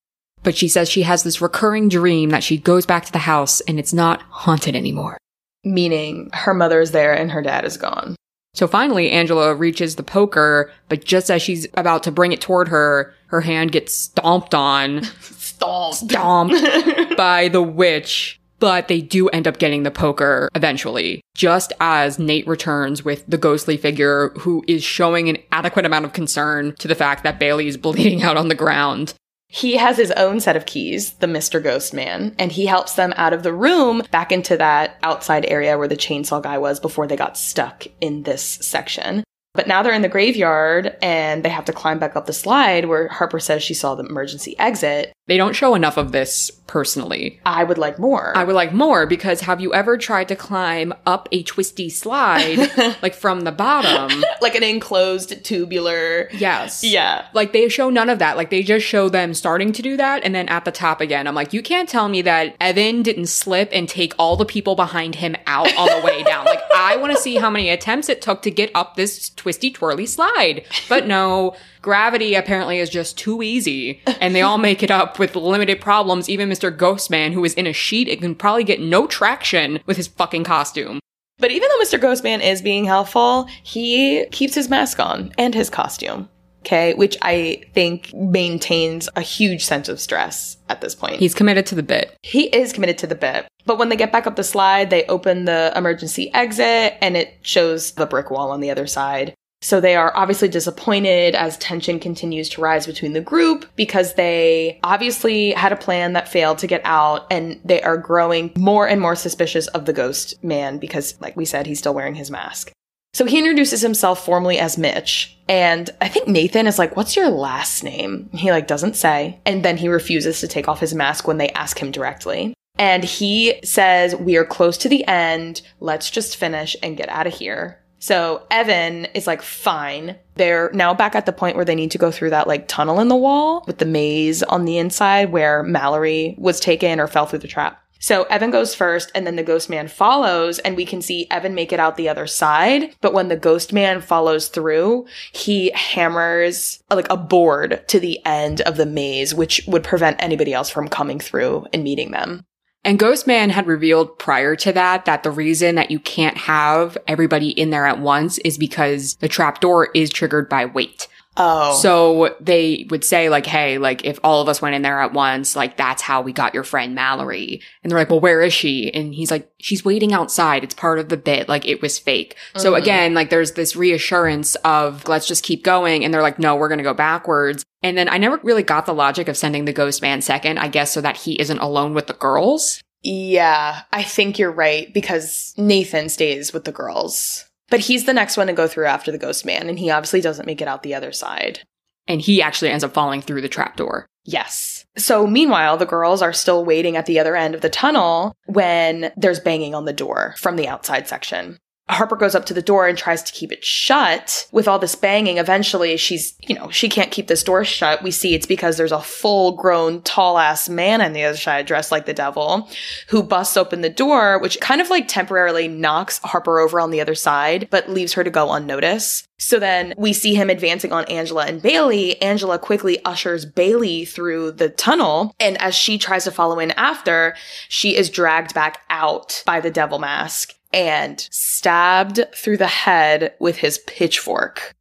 [0.42, 3.61] But she says she has this recurring dream that she goes back to the house
[3.61, 5.18] and it's not haunted anymore.
[5.64, 8.16] Meaning her mother is there and her dad is gone.
[8.55, 12.68] So finally, Angela reaches the poker, but just as she's about to bring it toward
[12.68, 15.94] her, her hand gets stomped on, Stop.
[15.94, 16.55] stomped
[17.16, 18.38] by the witch.
[18.59, 23.38] But they do end up getting the poker eventually, just as Nate returns with the
[23.38, 27.66] ghostly figure who is showing an adequate amount of concern to the fact that Bailey
[27.66, 29.14] is bleeding out on the ground.
[29.55, 31.62] He has his own set of keys, the Mr.
[31.62, 35.77] Ghost Man, and he helps them out of the room back into that outside area
[35.77, 39.23] where the chainsaw guy was before they got stuck in this section.
[39.53, 42.87] But now they're in the graveyard and they have to climb back up the slide
[42.87, 45.12] where Harper says she saw the emergency exit.
[45.27, 47.38] They don't show enough of this personally.
[47.44, 48.35] I would like more.
[48.35, 52.70] I would like more because have you ever tried to climb up a twisty slide,
[53.02, 54.24] like from the bottom?
[54.40, 56.30] like an enclosed tubular.
[56.32, 56.82] Yes.
[56.82, 57.26] Yeah.
[57.35, 58.38] Like they show none of that.
[58.38, 61.26] Like they just show them starting to do that and then at the top again.
[61.26, 64.74] I'm like, you can't tell me that Evan didn't slip and take all the people
[64.74, 66.46] behind him out on the way down.
[66.46, 69.70] Like I want to see how many attempts it took to get up this twisty
[69.70, 70.64] twirly slide.
[70.88, 75.37] But no, gravity apparently is just too easy and they all make it up with
[75.37, 76.29] limited problems.
[76.29, 76.75] Even Mr.
[76.75, 80.45] Ghostman, who is in a sheet, it can probably get no traction with his fucking
[80.45, 81.01] costume.
[81.38, 82.01] But even though Mr.
[82.01, 86.29] Ghostman is being helpful, he keeps his mask on and his costume.
[86.61, 91.16] Okay, which I think maintains a huge sense of stress at this point.
[91.16, 92.16] He's committed to the bit.
[92.23, 93.49] he is committed to the bit.
[93.66, 97.35] But when they get back up the slide, they open the emergency exit and it
[97.42, 99.35] shows the brick wall on the other side.
[99.62, 104.81] So they are obviously disappointed as tension continues to rise between the group because they
[104.83, 109.01] obviously had a plan that failed to get out and they are growing more and
[109.01, 112.72] more suspicious of the ghost man because, like we said, he's still wearing his mask.
[113.14, 117.29] So he introduces himself formally as Mitch, and I think Nathan is like, "What's your
[117.29, 121.29] last name?" He like doesn't say, and then he refuses to take off his mask
[121.29, 122.55] when they ask him directly.
[122.79, 125.61] And he says, "We are close to the end.
[125.79, 130.93] Let's just finish and get out of here." So Evan is like, "Fine." They're now
[130.93, 133.15] back at the point where they need to go through that like tunnel in the
[133.15, 137.47] wall with the maze on the inside where Mallory was taken or fell through the
[137.47, 137.81] trap.
[138.01, 141.55] So Evan goes first and then the ghost man follows and we can see Evan
[141.55, 142.93] make it out the other side.
[143.01, 148.62] But when the ghost man follows through, he hammers like a board to the end
[148.62, 152.45] of the maze, which would prevent anybody else from coming through and meeting them.
[152.85, 157.51] And Ghostman had revealed prior to that that the reason that you can't have everybody
[157.51, 161.07] in there at once is because the trapdoor is triggered by weight.
[161.37, 161.79] Oh.
[161.81, 165.14] So they would say like, hey, like if all of us went in there at
[165.14, 167.62] once, like that's how we got your friend Mallory.
[167.83, 168.92] And they're like, well, where is she?
[168.92, 170.62] And he's like, she's waiting outside.
[170.62, 171.49] It's part of the bit.
[171.49, 172.37] Like it was fake.
[172.57, 172.79] So Mhm.
[172.79, 176.05] again, like there's this reassurance of let's just keep going.
[176.05, 177.64] And they're like, no, we're going to go backwards.
[177.83, 180.68] And then I never really got the logic of sending the ghost man second, I
[180.68, 182.81] guess, so that he isn't alone with the girls.
[183.03, 187.45] Yeah, I think you're right because Nathan stays with the girls.
[187.68, 190.21] But he's the next one to go through after the ghost man, and he obviously
[190.21, 191.61] doesn't make it out the other side.
[192.07, 194.07] And he actually ends up falling through the trapdoor.
[194.25, 194.85] Yes.
[194.97, 199.12] So meanwhile, the girls are still waiting at the other end of the tunnel when
[199.16, 201.59] there's banging on the door from the outside section.
[201.92, 204.46] Harper goes up to the door and tries to keep it shut.
[204.52, 208.02] With all this banging, eventually she's, you know, she can't keep this door shut.
[208.02, 211.66] We see it's because there's a full grown, tall ass man on the other side
[211.66, 212.68] dressed like the devil
[213.09, 217.00] who busts open the door, which kind of like temporarily knocks Harper over on the
[217.00, 219.28] other side, but leaves her to go unnoticed.
[219.38, 222.20] So then we see him advancing on Angela and Bailey.
[222.22, 225.35] Angela quickly ushers Bailey through the tunnel.
[225.40, 227.35] And as she tries to follow in after,
[227.68, 233.56] she is dragged back out by the devil mask and stabbed through the head with
[233.56, 234.72] his pitchfork.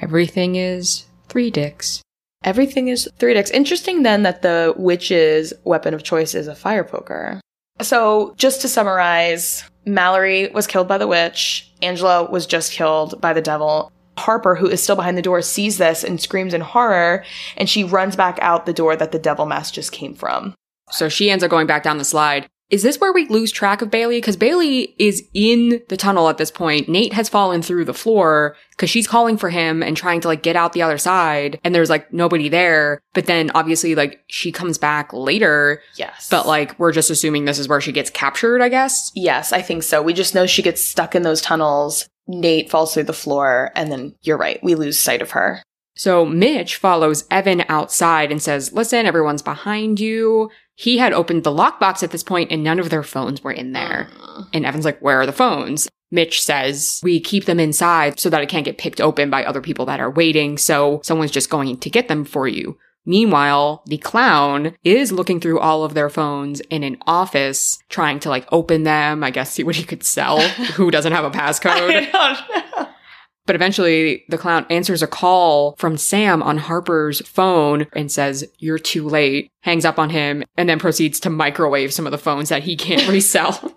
[0.00, 2.02] Everything is three dicks.
[2.42, 3.50] Everything is three dicks.
[3.50, 7.40] Interesting then that the witch's weapon of choice is a fire poker.
[7.82, 11.70] So, just to summarize, Mallory was killed by the witch.
[11.82, 13.92] Angela was just killed by the devil.
[14.18, 17.24] Harper, who is still behind the door, sees this and screams in horror,
[17.56, 20.54] and she runs back out the door that the devil mask just came from.
[20.90, 22.46] So she ends up going back down the slide.
[22.70, 24.18] Is this where we lose track of Bailey?
[24.18, 26.88] Because Bailey is in the tunnel at this point.
[26.88, 30.42] Nate has fallen through the floor because she's calling for him and trying to like
[30.42, 31.58] get out the other side.
[31.64, 33.00] And there's like nobody there.
[33.12, 35.82] But then obviously like she comes back later.
[35.96, 36.28] Yes.
[36.30, 39.10] But like we're just assuming this is where she gets captured, I guess.
[39.14, 40.00] Yes, I think so.
[40.00, 42.08] We just know she gets stuck in those tunnels.
[42.28, 45.62] Nate falls through the floor, and then you're right, we lose sight of her.
[45.96, 50.50] So Mitch follows Evan outside and says, Listen, everyone's behind you.
[50.80, 53.72] He had opened the lockbox at this point and none of their phones were in
[53.72, 54.08] there.
[54.54, 55.90] And Evan's like, Where are the phones?
[56.10, 59.60] Mitch says, We keep them inside so that it can't get picked open by other
[59.60, 60.56] people that are waiting.
[60.56, 62.78] So someone's just going to get them for you.
[63.04, 68.30] Meanwhile, the clown is looking through all of their phones in an office, trying to
[68.30, 70.40] like open them, I guess see what he could sell.
[70.76, 72.88] Who doesn't have a passcode?
[73.46, 78.78] But eventually, the clown answers a call from Sam on Harper's phone and says, You're
[78.78, 82.50] too late, hangs up on him, and then proceeds to microwave some of the phones
[82.50, 83.74] that he can't resell.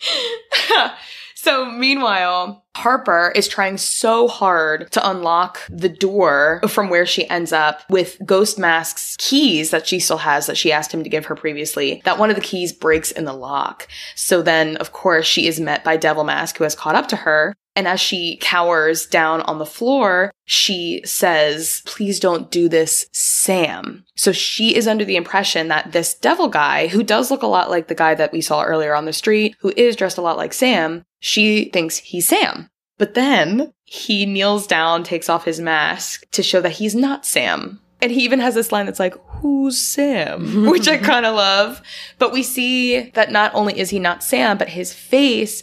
[1.34, 7.52] so, meanwhile, Harper is trying so hard to unlock the door from where she ends
[7.52, 11.26] up with Ghost Mask's keys that she still has that she asked him to give
[11.26, 13.88] her previously, that one of the keys breaks in the lock.
[14.14, 17.16] So then, of course, she is met by Devil Mask, who has caught up to
[17.16, 17.54] her.
[17.74, 24.04] And as she cowers down on the floor, she says, Please don't do this, Sam.
[24.14, 27.70] So she is under the impression that this devil guy, who does look a lot
[27.70, 30.36] like the guy that we saw earlier on the street, who is dressed a lot
[30.36, 32.61] like Sam, she thinks he's Sam.
[32.98, 37.80] But then he kneels down, takes off his mask to show that he's not Sam.
[38.00, 40.66] And he even has this line that's like, Who's Sam?
[40.70, 41.82] Which I kind of love.
[42.18, 45.62] But we see that not only is he not Sam, but his face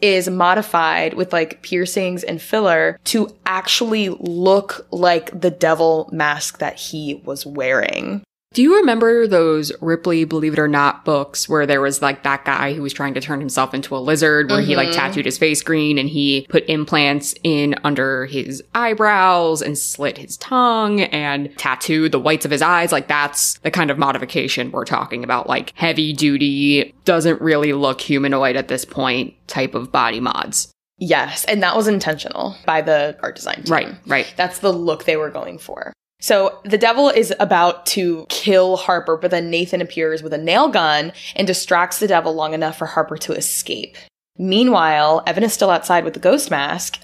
[0.00, 6.76] is modified with like piercings and filler to actually look like the devil mask that
[6.78, 8.22] he was wearing.
[8.52, 12.44] Do you remember those Ripley Believe It or Not books where there was like that
[12.44, 14.98] guy who was trying to turn himself into a lizard, where he like mm-hmm.
[14.98, 20.36] tattooed his face green and he put implants in under his eyebrows and slit his
[20.38, 22.90] tongue and tattooed the whites of his eyes?
[22.90, 28.00] Like that's the kind of modification we're talking about, like heavy duty, doesn't really look
[28.00, 30.72] humanoid at this point type of body mods.
[30.98, 33.72] Yes, and that was intentional by the art design team.
[33.72, 34.34] Right, right.
[34.36, 35.92] That's the look they were going for.
[36.20, 40.68] So the devil is about to kill Harper, but then Nathan appears with a nail
[40.68, 43.96] gun and distracts the devil long enough for Harper to escape.
[44.38, 46.98] Meanwhile, Evan is still outside with the ghost mask.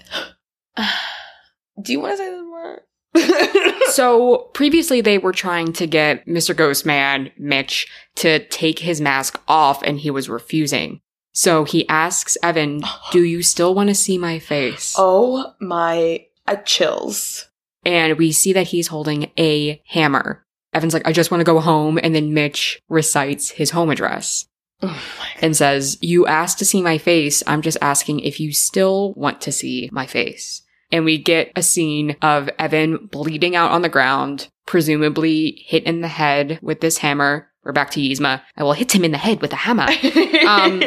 [1.81, 2.81] Do you want to say this more?
[3.91, 6.53] So previously they were trying to get Mr.
[6.53, 11.01] Ghostman, Mitch, to take his mask off and he was refusing.
[11.33, 14.93] So he asks Evan, do you still want to see my face?
[14.97, 17.46] oh my uh, chills.
[17.87, 20.45] And we see that he's holding a hammer.
[20.73, 21.97] Evan's like, I just want to go home.
[22.03, 24.45] And then Mitch recites his home address
[24.81, 25.01] Oh
[25.41, 27.41] and says, You asked to see my face.
[27.47, 30.61] I'm just asking if you still want to see my face.
[30.91, 36.01] And we get a scene of Evan bleeding out on the ground, presumably hit in
[36.01, 37.49] the head with this hammer.
[37.63, 38.41] We're back to Yzma.
[38.55, 39.87] I will hit him in the head with a hammer.
[40.47, 40.81] Um,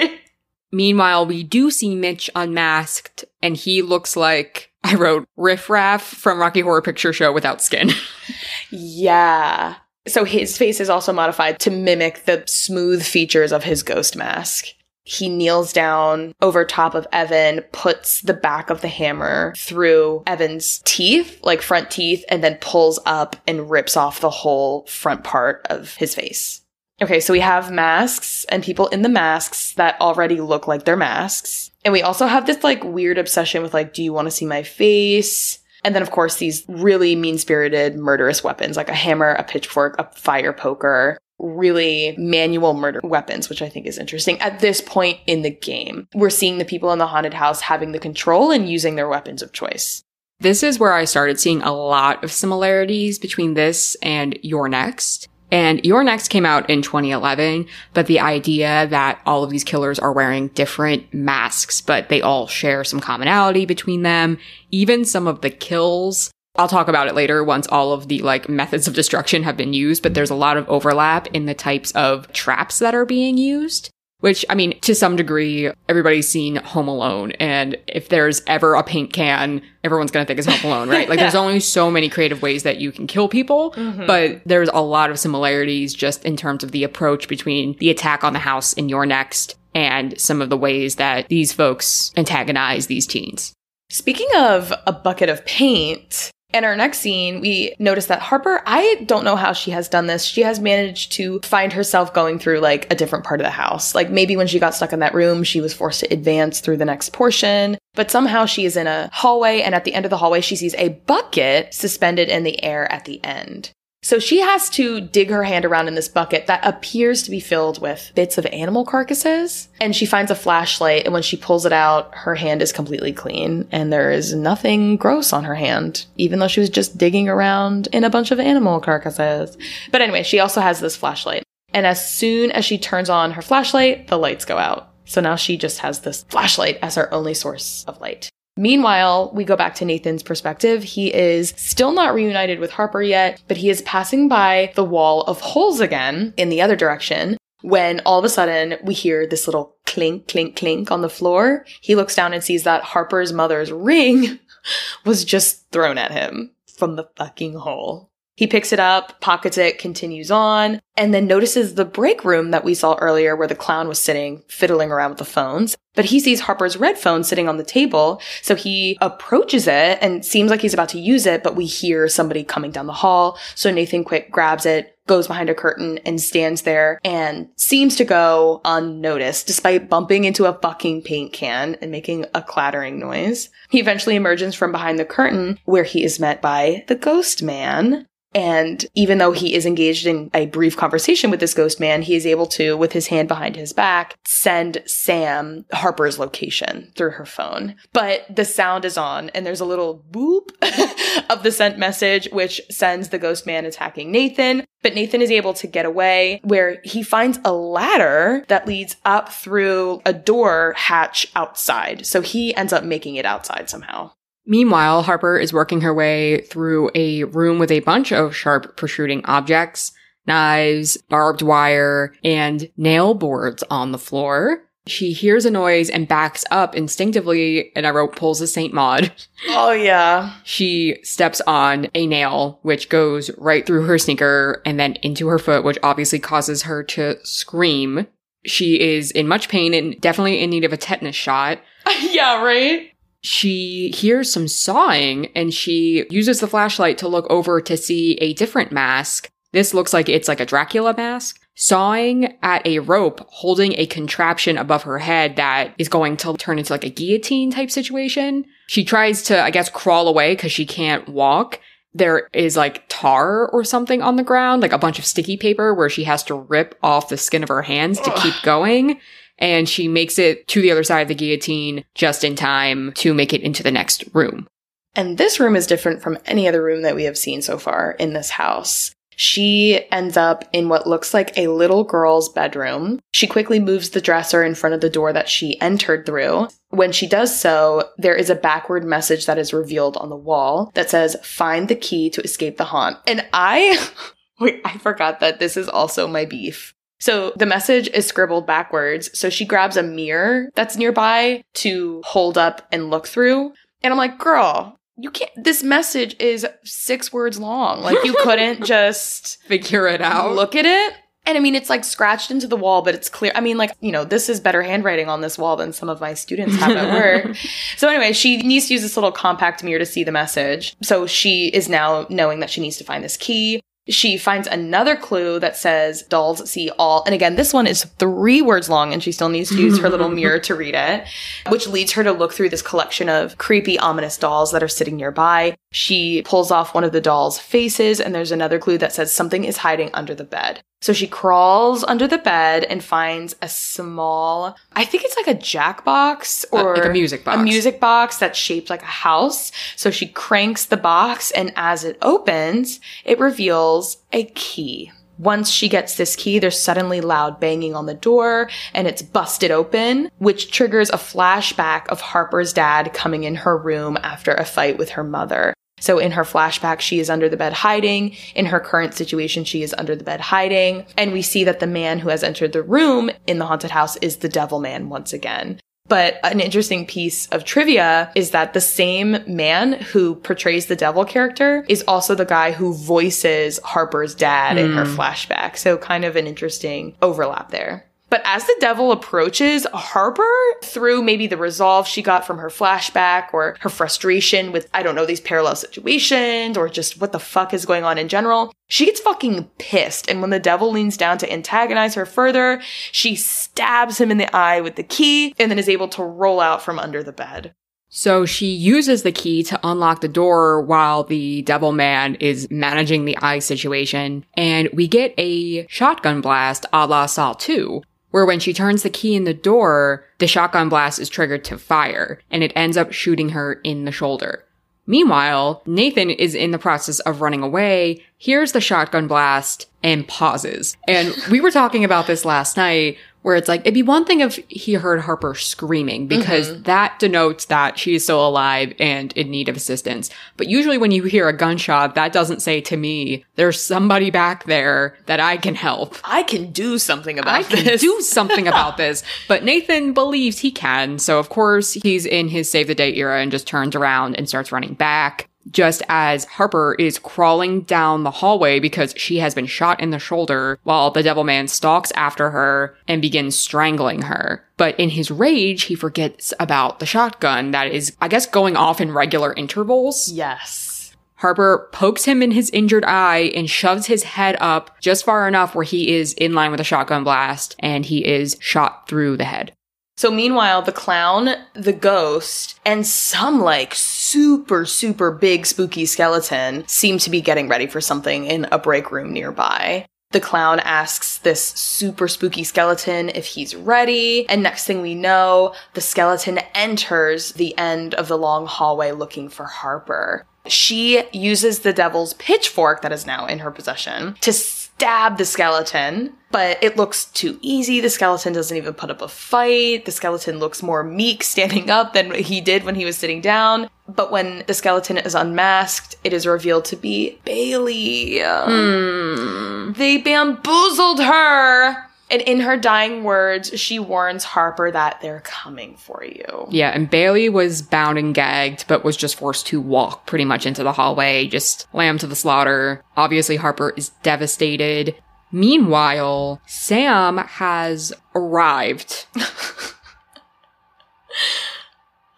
[0.73, 6.39] Meanwhile, we do see Mitch unmasked, and he looks like I wrote Riff Raff from
[6.39, 7.91] Rocky Horror Picture Show without skin.
[8.71, 9.77] yeah.
[10.09, 14.67] So his face is also modified to mimic the smooth features of his ghost mask.
[15.05, 20.81] He kneels down over top of Evan, puts the back of the hammer through Evan's
[20.85, 25.67] teeth, like front teeth, and then pulls up and rips off the whole front part
[25.69, 26.61] of his face.
[27.03, 30.97] Okay, so we have masks and people in the masks that already look like they're
[30.97, 31.71] masks.
[31.85, 34.45] And we also have this like weird obsession with like, do you want to see
[34.45, 35.59] my face?
[35.83, 39.99] And then, of course, these really mean spirited, murderous weapons like a hammer, a pitchfork,
[39.99, 44.39] a fire poker, really manual murder weapons, which I think is interesting.
[44.41, 47.93] At this point in the game, we're seeing the people in the haunted house having
[47.93, 50.03] the control and using their weapons of choice.
[50.41, 55.29] This is where I started seeing a lot of similarities between this and You're Next.
[55.51, 59.99] And You're Next came out in 2011, but the idea that all of these killers
[59.99, 64.39] are wearing different masks, but they all share some commonality between them,
[64.71, 66.31] even some of the kills.
[66.57, 69.73] I'll talk about it later once all of the like methods of destruction have been
[69.73, 73.39] used, but there's a lot of overlap in the types of traps that are being
[73.39, 73.91] used.
[74.21, 77.33] Which, I mean, to some degree, everybody's seen Home Alone.
[77.33, 81.01] And if there's ever a paint can, everyone's going to think it's Home Alone, right?
[81.11, 84.07] Like, there's only so many creative ways that you can kill people, mm-hmm.
[84.07, 88.23] but there's a lot of similarities just in terms of the approach between the attack
[88.23, 92.87] on the house in You're Next and some of the ways that these folks antagonize
[92.87, 93.55] these teens.
[93.89, 99.05] Speaking of a bucket of paint, In our next scene, we notice that Harper, I
[99.07, 100.25] don't know how she has done this.
[100.25, 103.95] She has managed to find herself going through like a different part of the house.
[103.95, 106.79] Like maybe when she got stuck in that room, she was forced to advance through
[106.79, 107.79] the next portion.
[107.95, 110.57] But somehow she is in a hallway, and at the end of the hallway, she
[110.57, 113.71] sees a bucket suspended in the air at the end.
[114.03, 117.39] So she has to dig her hand around in this bucket that appears to be
[117.39, 119.69] filled with bits of animal carcasses.
[119.79, 123.13] And she finds a flashlight, and when she pulls it out, her hand is completely
[123.13, 127.29] clean, and there is nothing gross on her hand, even though she was just digging
[127.29, 129.59] around in a bunch of animal carcasses.
[129.93, 131.43] But anyway, she also has this flashlight.
[131.75, 134.89] And as soon as she turns on her flashlight, the lights go out.
[135.05, 138.31] So now she just has this flashlight as her only source of light.
[138.61, 140.83] Meanwhile, we go back to Nathan's perspective.
[140.83, 145.23] He is still not reunited with Harper yet, but he is passing by the wall
[145.23, 149.47] of holes again in the other direction when all of a sudden we hear this
[149.47, 151.65] little clink, clink, clink on the floor.
[151.81, 154.39] He looks down and sees that Harper's mother's ring
[155.07, 158.10] was just thrown at him from the fucking hole.
[158.41, 162.65] He picks it up, pockets it, continues on, and then notices the break room that
[162.65, 165.77] we saw earlier where the clown was sitting, fiddling around with the phones.
[165.95, 170.25] But he sees Harper's red phone sitting on the table, so he approaches it and
[170.25, 173.37] seems like he's about to use it, but we hear somebody coming down the hall.
[173.55, 178.05] So Nathan quick grabs it, goes behind a curtain and stands there and seems to
[178.05, 183.49] go unnoticed despite bumping into a fucking paint can and making a clattering noise.
[183.69, 188.07] He eventually emerges from behind the curtain where he is met by the ghost man
[188.35, 192.15] and even though he is engaged in a brief conversation with this ghost man, he
[192.15, 197.27] is able to, with his hand behind his back, send Sam Harper's location through her
[197.27, 197.75] phone.
[197.93, 200.51] But the sound is on and there's a little boop
[201.31, 204.65] of the sent message, which sends the ghost man attacking Nathan.
[204.83, 209.31] But Nathan is able to get away where he finds a ladder that leads up
[209.31, 212.07] through a door hatch outside.
[212.07, 214.13] So he ends up making it outside somehow.
[214.47, 219.25] Meanwhile, Harper is working her way through a room with a bunch of sharp protruding
[219.27, 219.93] objects,
[220.27, 224.65] knives, barbed wire, and nail boards on the floor.
[224.87, 229.13] She hears a noise and backs up instinctively, and I wrote pulls a Saint Maud.
[229.49, 230.35] Oh, yeah.
[230.45, 235.39] She steps on a nail, which goes right through her sneaker and then into her
[235.39, 238.07] foot, which obviously causes her to scream.
[238.45, 241.61] She is in much pain and definitely in need of a tetanus shot.
[242.01, 242.90] yeah, right?
[243.23, 248.33] She hears some sawing and she uses the flashlight to look over to see a
[248.35, 249.31] different mask.
[249.53, 251.41] This looks like it's like a Dracula mask.
[251.55, 256.59] Sawing at a rope, holding a contraption above her head that is going to turn
[256.59, 258.47] into like a guillotine type situation.
[258.67, 261.61] She tries to, I guess, crawl away because she can't walk.
[261.93, 265.75] There is like tar or something on the ground, like a bunch of sticky paper
[265.75, 268.99] where she has to rip off the skin of her hands to keep going
[269.41, 273.15] and she makes it to the other side of the guillotine just in time to
[273.15, 274.47] make it into the next room.
[274.95, 277.93] And this room is different from any other room that we have seen so far
[277.93, 278.93] in this house.
[279.21, 283.01] She ends up in what looks like a little girl's bedroom.
[283.13, 286.49] She quickly moves the dresser in front of the door that she entered through.
[286.71, 290.71] When she does so, there is a backward message that is revealed on the wall
[290.75, 292.97] that says, Find the key to escape the haunt.
[293.07, 293.87] And I,
[294.41, 296.75] wait, I forgot that this is also my beef.
[297.01, 299.17] So the message is scribbled backwards.
[299.19, 303.53] So she grabs a mirror that's nearby to hold up and look through.
[303.83, 307.81] And I'm like, girl, you can't, this message is six words long.
[307.81, 310.35] Like you couldn't just figure it out.
[310.35, 310.95] Look at it.
[311.27, 313.31] And I mean, it's like scratched into the wall, but it's clear.
[313.35, 316.01] I mean, like, you know, this is better handwriting on this wall than some of
[316.01, 317.37] my students have at work.
[317.77, 320.77] so anyway, she needs to use this little compact mirror to see the message.
[320.83, 323.61] So she is now knowing that she needs to find this key.
[323.89, 327.03] She finds another clue that says dolls see all.
[327.05, 329.89] And again, this one is three words long and she still needs to use her
[329.89, 331.07] little mirror to read it,
[331.49, 334.97] which leads her to look through this collection of creepy, ominous dolls that are sitting
[334.97, 335.57] nearby.
[335.73, 339.45] She pulls off one of the doll's faces and there's another clue that says something
[339.45, 340.63] is hiding under the bed.
[340.81, 345.39] So she crawls under the bed and finds a small, I think it's like a
[345.39, 347.39] jackbox or uh, like a music box.
[347.39, 349.53] A music box that's shaped like a house.
[349.77, 354.91] So she cranks the box and as it opens, it reveals a key.
[355.19, 359.51] Once she gets this key, there's suddenly loud banging on the door and it's busted
[359.51, 364.79] open, which triggers a flashback of Harper's dad coming in her room after a fight
[364.79, 365.53] with her mother.
[365.81, 368.17] So in her flashback, she is under the bed hiding.
[368.35, 370.87] In her current situation, she is under the bed hiding.
[370.97, 373.97] And we see that the man who has entered the room in the haunted house
[373.97, 375.59] is the devil man once again.
[375.91, 381.05] But an interesting piece of trivia is that the same man who portrays the devil
[381.05, 384.67] character is also the guy who voices Harper's dad mm.
[384.67, 384.97] in her hmm.
[384.97, 385.57] flashback.
[385.57, 387.90] So kind of an interesting overlap there.
[388.11, 390.25] But as the devil approaches, Harper,
[390.63, 394.97] through maybe the resolve she got from her flashback or her frustration with, I don't
[394.97, 398.87] know, these parallel situations or just what the fuck is going on in general, she
[398.87, 400.11] gets fucking pissed.
[400.11, 404.35] And when the devil leans down to antagonize her further, she stabs him in the
[404.37, 407.55] eye with the key and then is able to roll out from under the bed.
[407.93, 413.05] So she uses the key to unlock the door while the devil man is managing
[413.05, 414.25] the eye situation.
[414.35, 418.91] And we get a shotgun blast a la Saw 2, where when she turns the
[418.91, 422.93] key in the door, the shotgun blast is triggered to fire and it ends up
[422.93, 424.45] shooting her in the shoulder.
[424.87, 430.77] Meanwhile, Nathan is in the process of running away, hears the shotgun blast, and pauses.
[430.89, 434.21] And we were talking about this last night where it's like, it'd be one thing
[434.21, 436.63] if he heard Harper screaming because mm-hmm.
[436.63, 440.11] that denotes that she is still alive and in need of assistance.
[440.37, 444.45] But usually when you hear a gunshot, that doesn't say to me, there's somebody back
[444.45, 445.97] there that I can help.
[446.05, 447.63] I can do something about I this.
[447.63, 449.03] can do something about this.
[449.29, 450.99] But Nathan believes he can.
[450.99, 454.29] So of course he's in his save the day era and just turns around and
[454.29, 459.47] starts running back just as Harper is crawling down the hallway because she has been
[459.47, 464.45] shot in the shoulder while the devil man stalks after her and begins strangling her.
[464.57, 468.81] But in his rage, he forgets about the shotgun that is, I guess, going off
[468.81, 470.11] in regular intervals.
[470.13, 470.95] Yes.
[471.17, 475.55] Harper pokes him in his injured eye and shoves his head up just far enough
[475.55, 479.25] where he is in line with a shotgun blast and he is shot through the
[479.25, 479.53] head.
[480.01, 486.97] So meanwhile, the clown, the ghost, and some like super, super big spooky skeleton seem
[487.01, 489.85] to be getting ready for something in a break room nearby.
[490.13, 495.55] The clown asks this super spooky skeleton if he's ready, and next thing we know,
[495.75, 500.25] the skeleton enters the end of the long hallway looking for Harper.
[500.47, 504.33] She uses the devil's pitchfork that is now in her possession to
[504.81, 507.81] stab the skeleton, but it looks too easy.
[507.81, 509.85] The skeleton doesn't even put up a fight.
[509.85, 513.69] The skeleton looks more meek standing up than he did when he was sitting down.
[513.87, 518.21] But when the skeleton is unmasked, it is revealed to be Bailey.
[518.23, 519.73] Hmm.
[519.73, 521.90] They bamboozled her.
[522.11, 526.49] And in her dying words, she warns Harper that they're coming for you.
[526.51, 530.45] Yeah, and Bailey was bound and gagged, but was just forced to walk pretty much
[530.45, 532.85] into the hallway, just lamb to the slaughter.
[532.97, 534.97] Obviously, Harper is devastated.
[535.31, 539.07] Meanwhile, Sam has arrived.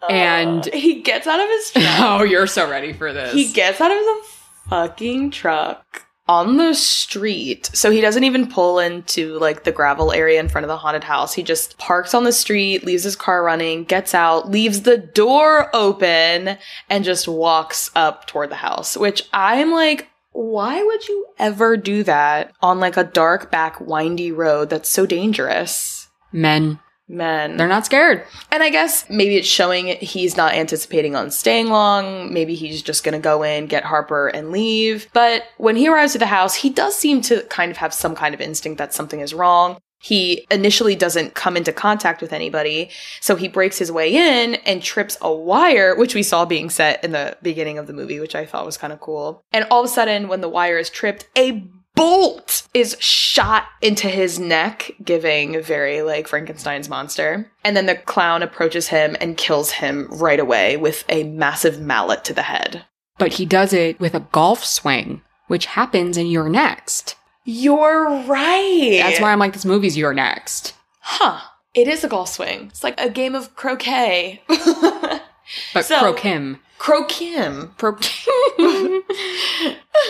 [0.09, 1.99] and uh, he gets out of his truck.
[1.99, 3.33] Oh, you're so ready for this.
[3.33, 4.21] He gets out of the
[4.69, 7.69] fucking truck on the street.
[7.73, 11.03] So he doesn't even pull into like the gravel area in front of the haunted
[11.03, 11.33] house.
[11.33, 15.69] He just parks on the street, leaves his car running, gets out, leaves the door
[15.75, 16.57] open,
[16.89, 22.03] and just walks up toward the house, which I'm like, why would you ever do
[22.03, 26.07] that on like a dark back windy road that's so dangerous?
[26.31, 26.79] Men.
[27.07, 27.57] Men.
[27.57, 28.23] They're not scared.
[28.51, 32.33] And I guess maybe it's showing he's not anticipating on staying long.
[32.33, 35.07] Maybe he's just going to go in, get Harper, and leave.
[35.13, 38.15] But when he arrives at the house, he does seem to kind of have some
[38.15, 39.77] kind of instinct that something is wrong.
[40.03, 42.89] He initially doesn't come into contact with anybody,
[43.21, 47.01] so he breaks his way in and trips a wire, which we saw being set
[47.05, 49.45] in the beginning of the movie, which I thought was kind of cool.
[49.53, 54.07] And all of a sudden, when the wire is tripped, a bolt is shot into
[54.07, 57.51] his neck, giving very like Frankenstein's monster.
[57.63, 62.23] And then the clown approaches him and kills him right away with a massive mallet
[62.25, 62.85] to the head.
[63.17, 67.15] But he does it with a golf swing, which happens in You're Next.
[67.45, 68.99] You're right.
[69.01, 70.73] That's why I'm like, this movie's You're Next.
[70.99, 71.41] Huh.
[71.73, 72.67] It is a golf swing.
[72.67, 74.41] It's like a game of croquet.
[74.47, 76.59] but so, croquim.
[76.79, 77.75] Croquim.
[77.77, 79.01] Croquim.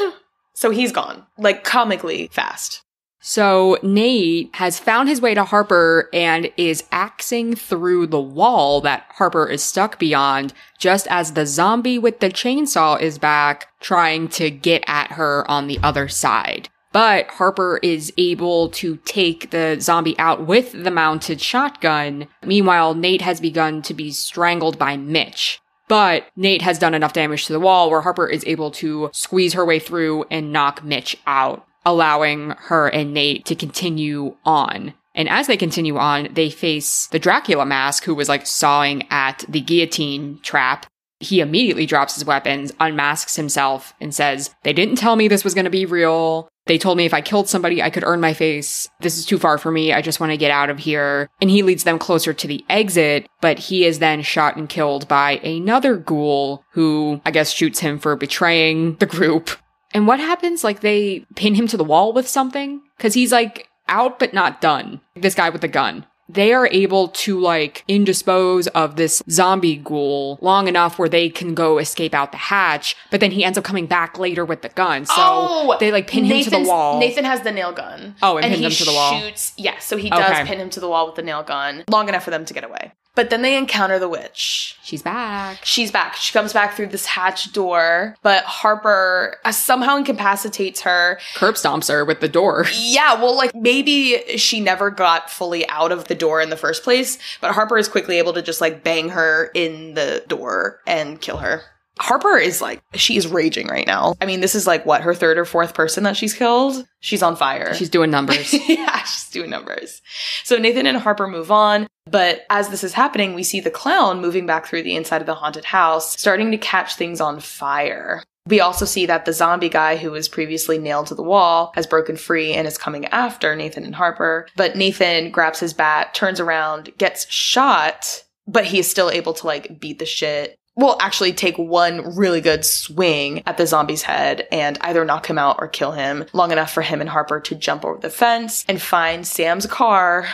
[0.53, 2.83] So he's gone, like comically fast.
[3.25, 9.05] So Nate has found his way to Harper and is axing through the wall that
[9.11, 14.51] Harper is stuck beyond just as the zombie with the chainsaw is back trying to
[14.51, 16.67] get at her on the other side.
[16.91, 22.27] But Harper is able to take the zombie out with the mounted shotgun.
[22.45, 25.61] Meanwhile, Nate has begun to be strangled by Mitch.
[25.93, 29.53] But Nate has done enough damage to the wall where Harper is able to squeeze
[29.53, 34.95] her way through and knock Mitch out, allowing her and Nate to continue on.
[35.13, 39.45] And as they continue on, they face the Dracula mask who was like sawing at
[39.47, 40.87] the guillotine trap
[41.23, 45.53] he immediately drops his weapons, unmasks himself, and says, They didn't tell me this was
[45.53, 46.49] going to be real.
[46.65, 48.89] They told me if I killed somebody, I could earn my face.
[49.01, 49.91] This is too far for me.
[49.91, 51.29] I just want to get out of here.
[51.41, 55.07] And he leads them closer to the exit, but he is then shot and killed
[55.07, 59.49] by another ghoul who, I guess, shoots him for betraying the group.
[59.93, 60.63] And what happens?
[60.63, 62.81] Like, they pin him to the wall with something?
[62.97, 65.01] Because he's like out but not done.
[65.15, 66.05] This guy with the gun.
[66.29, 71.53] They are able to like indispose of this zombie ghoul long enough where they can
[71.53, 74.69] go escape out the hatch, but then he ends up coming back later with the
[74.69, 75.05] gun.
[75.05, 76.99] So Oh, they like pin him to the wall.
[76.99, 78.15] Nathan has the nail gun.
[78.21, 79.19] Oh, and and pin he to the wall.
[79.19, 80.45] Shoots, yeah, so he does Okay.
[80.45, 82.63] pin him to the wall with the nail gun long enough for them to get
[82.63, 82.93] away.
[83.15, 84.77] But then they encounter the witch.
[84.83, 85.63] She's back.
[85.63, 86.15] She's back.
[86.15, 91.19] She comes back through this hatch door, but Harper uh, somehow incapacitates her.
[91.35, 92.65] Curb stomps her with the door.
[92.93, 96.83] Yeah, well, like maybe she never got fully out of the door in the first
[96.83, 101.19] place, but Harper is quickly able to just like bang her in the door and
[101.19, 101.63] kill her.
[101.99, 104.15] Harper is like, she is raging right now.
[104.19, 106.85] I mean, this is like what, her third or fourth person that she's killed?
[107.01, 107.73] She's on fire.
[107.73, 108.53] She's doing numbers.
[108.69, 110.01] yeah, she's doing numbers.
[110.43, 114.21] So Nathan and Harper move on, but as this is happening, we see the clown
[114.21, 118.23] moving back through the inside of the haunted house, starting to catch things on fire.
[118.47, 121.87] We also see that the zombie guy who was previously nailed to the wall has
[121.87, 124.47] broken free and is coming after Nathan and Harper.
[124.57, 129.47] But Nathan grabs his bat, turns around, gets shot, but he is still able to
[129.47, 130.57] like beat the shit.
[130.75, 135.37] Well, actually take one really good swing at the zombie's head and either knock him
[135.37, 138.65] out or kill him long enough for him and Harper to jump over the fence
[138.67, 140.27] and find Sam's car.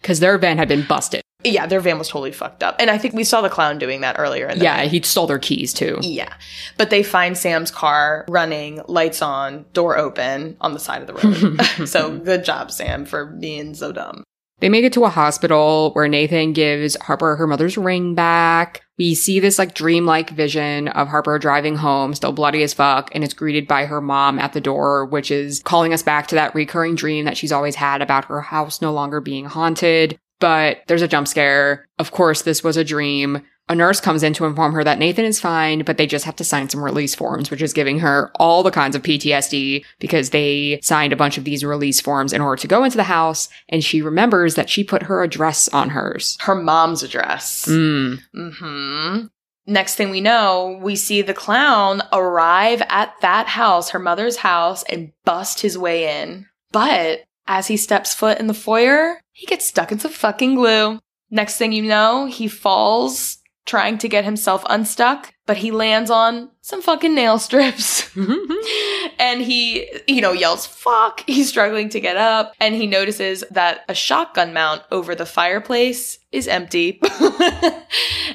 [0.00, 1.22] Because their van had been busted.
[1.44, 2.76] Yeah, their van was totally fucked up.
[2.78, 5.26] And I think we saw the clown doing that earlier in the Yeah, he stole
[5.26, 5.98] their keys too.
[6.00, 6.32] yeah.
[6.78, 11.14] But they find Sam's car running, lights on, door open on the side of the
[11.14, 11.88] road.
[11.88, 14.24] so good job, Sam, for being so dumb.
[14.62, 18.82] They make it to a hospital where Nathan gives Harper her mother's ring back.
[18.96, 23.24] We see this like dreamlike vision of Harper driving home, still bloody as fuck, and
[23.24, 26.54] it's greeted by her mom at the door, which is calling us back to that
[26.54, 30.16] recurring dream that she's always had about her house no longer being haunted.
[30.38, 31.88] But there's a jump scare.
[31.98, 33.42] Of course, this was a dream.
[33.68, 36.36] A nurse comes in to inform her that Nathan is fine, but they just have
[36.36, 40.30] to sign some release forms, which is giving her all the kinds of PTSD because
[40.30, 43.48] they signed a bunch of these release forms in order to go into the house.
[43.68, 46.36] And she remembers that she put her address on hers.
[46.40, 47.66] Her mom's address.
[47.66, 48.18] Mm.
[48.34, 49.26] hmm
[49.64, 54.82] Next thing we know, we see the clown arrive at that house, her mother's house,
[54.84, 56.46] and bust his way in.
[56.72, 60.98] But as he steps foot in the foyer, he gets stuck in some fucking glue.
[61.30, 66.50] Next thing you know, he falls trying to get himself unstuck, but he lands on
[66.62, 68.10] some fucking nail strips.
[69.18, 71.22] and he, you know, yells, fuck.
[71.26, 72.54] He's struggling to get up.
[72.60, 77.00] And he notices that a shotgun mount over the fireplace is empty.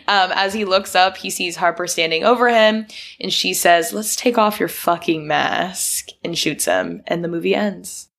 [0.08, 2.88] um, as he looks up, he sees Harper standing over him.
[3.20, 7.04] And she says, let's take off your fucking mask and shoots him.
[7.08, 8.10] And the movie ends.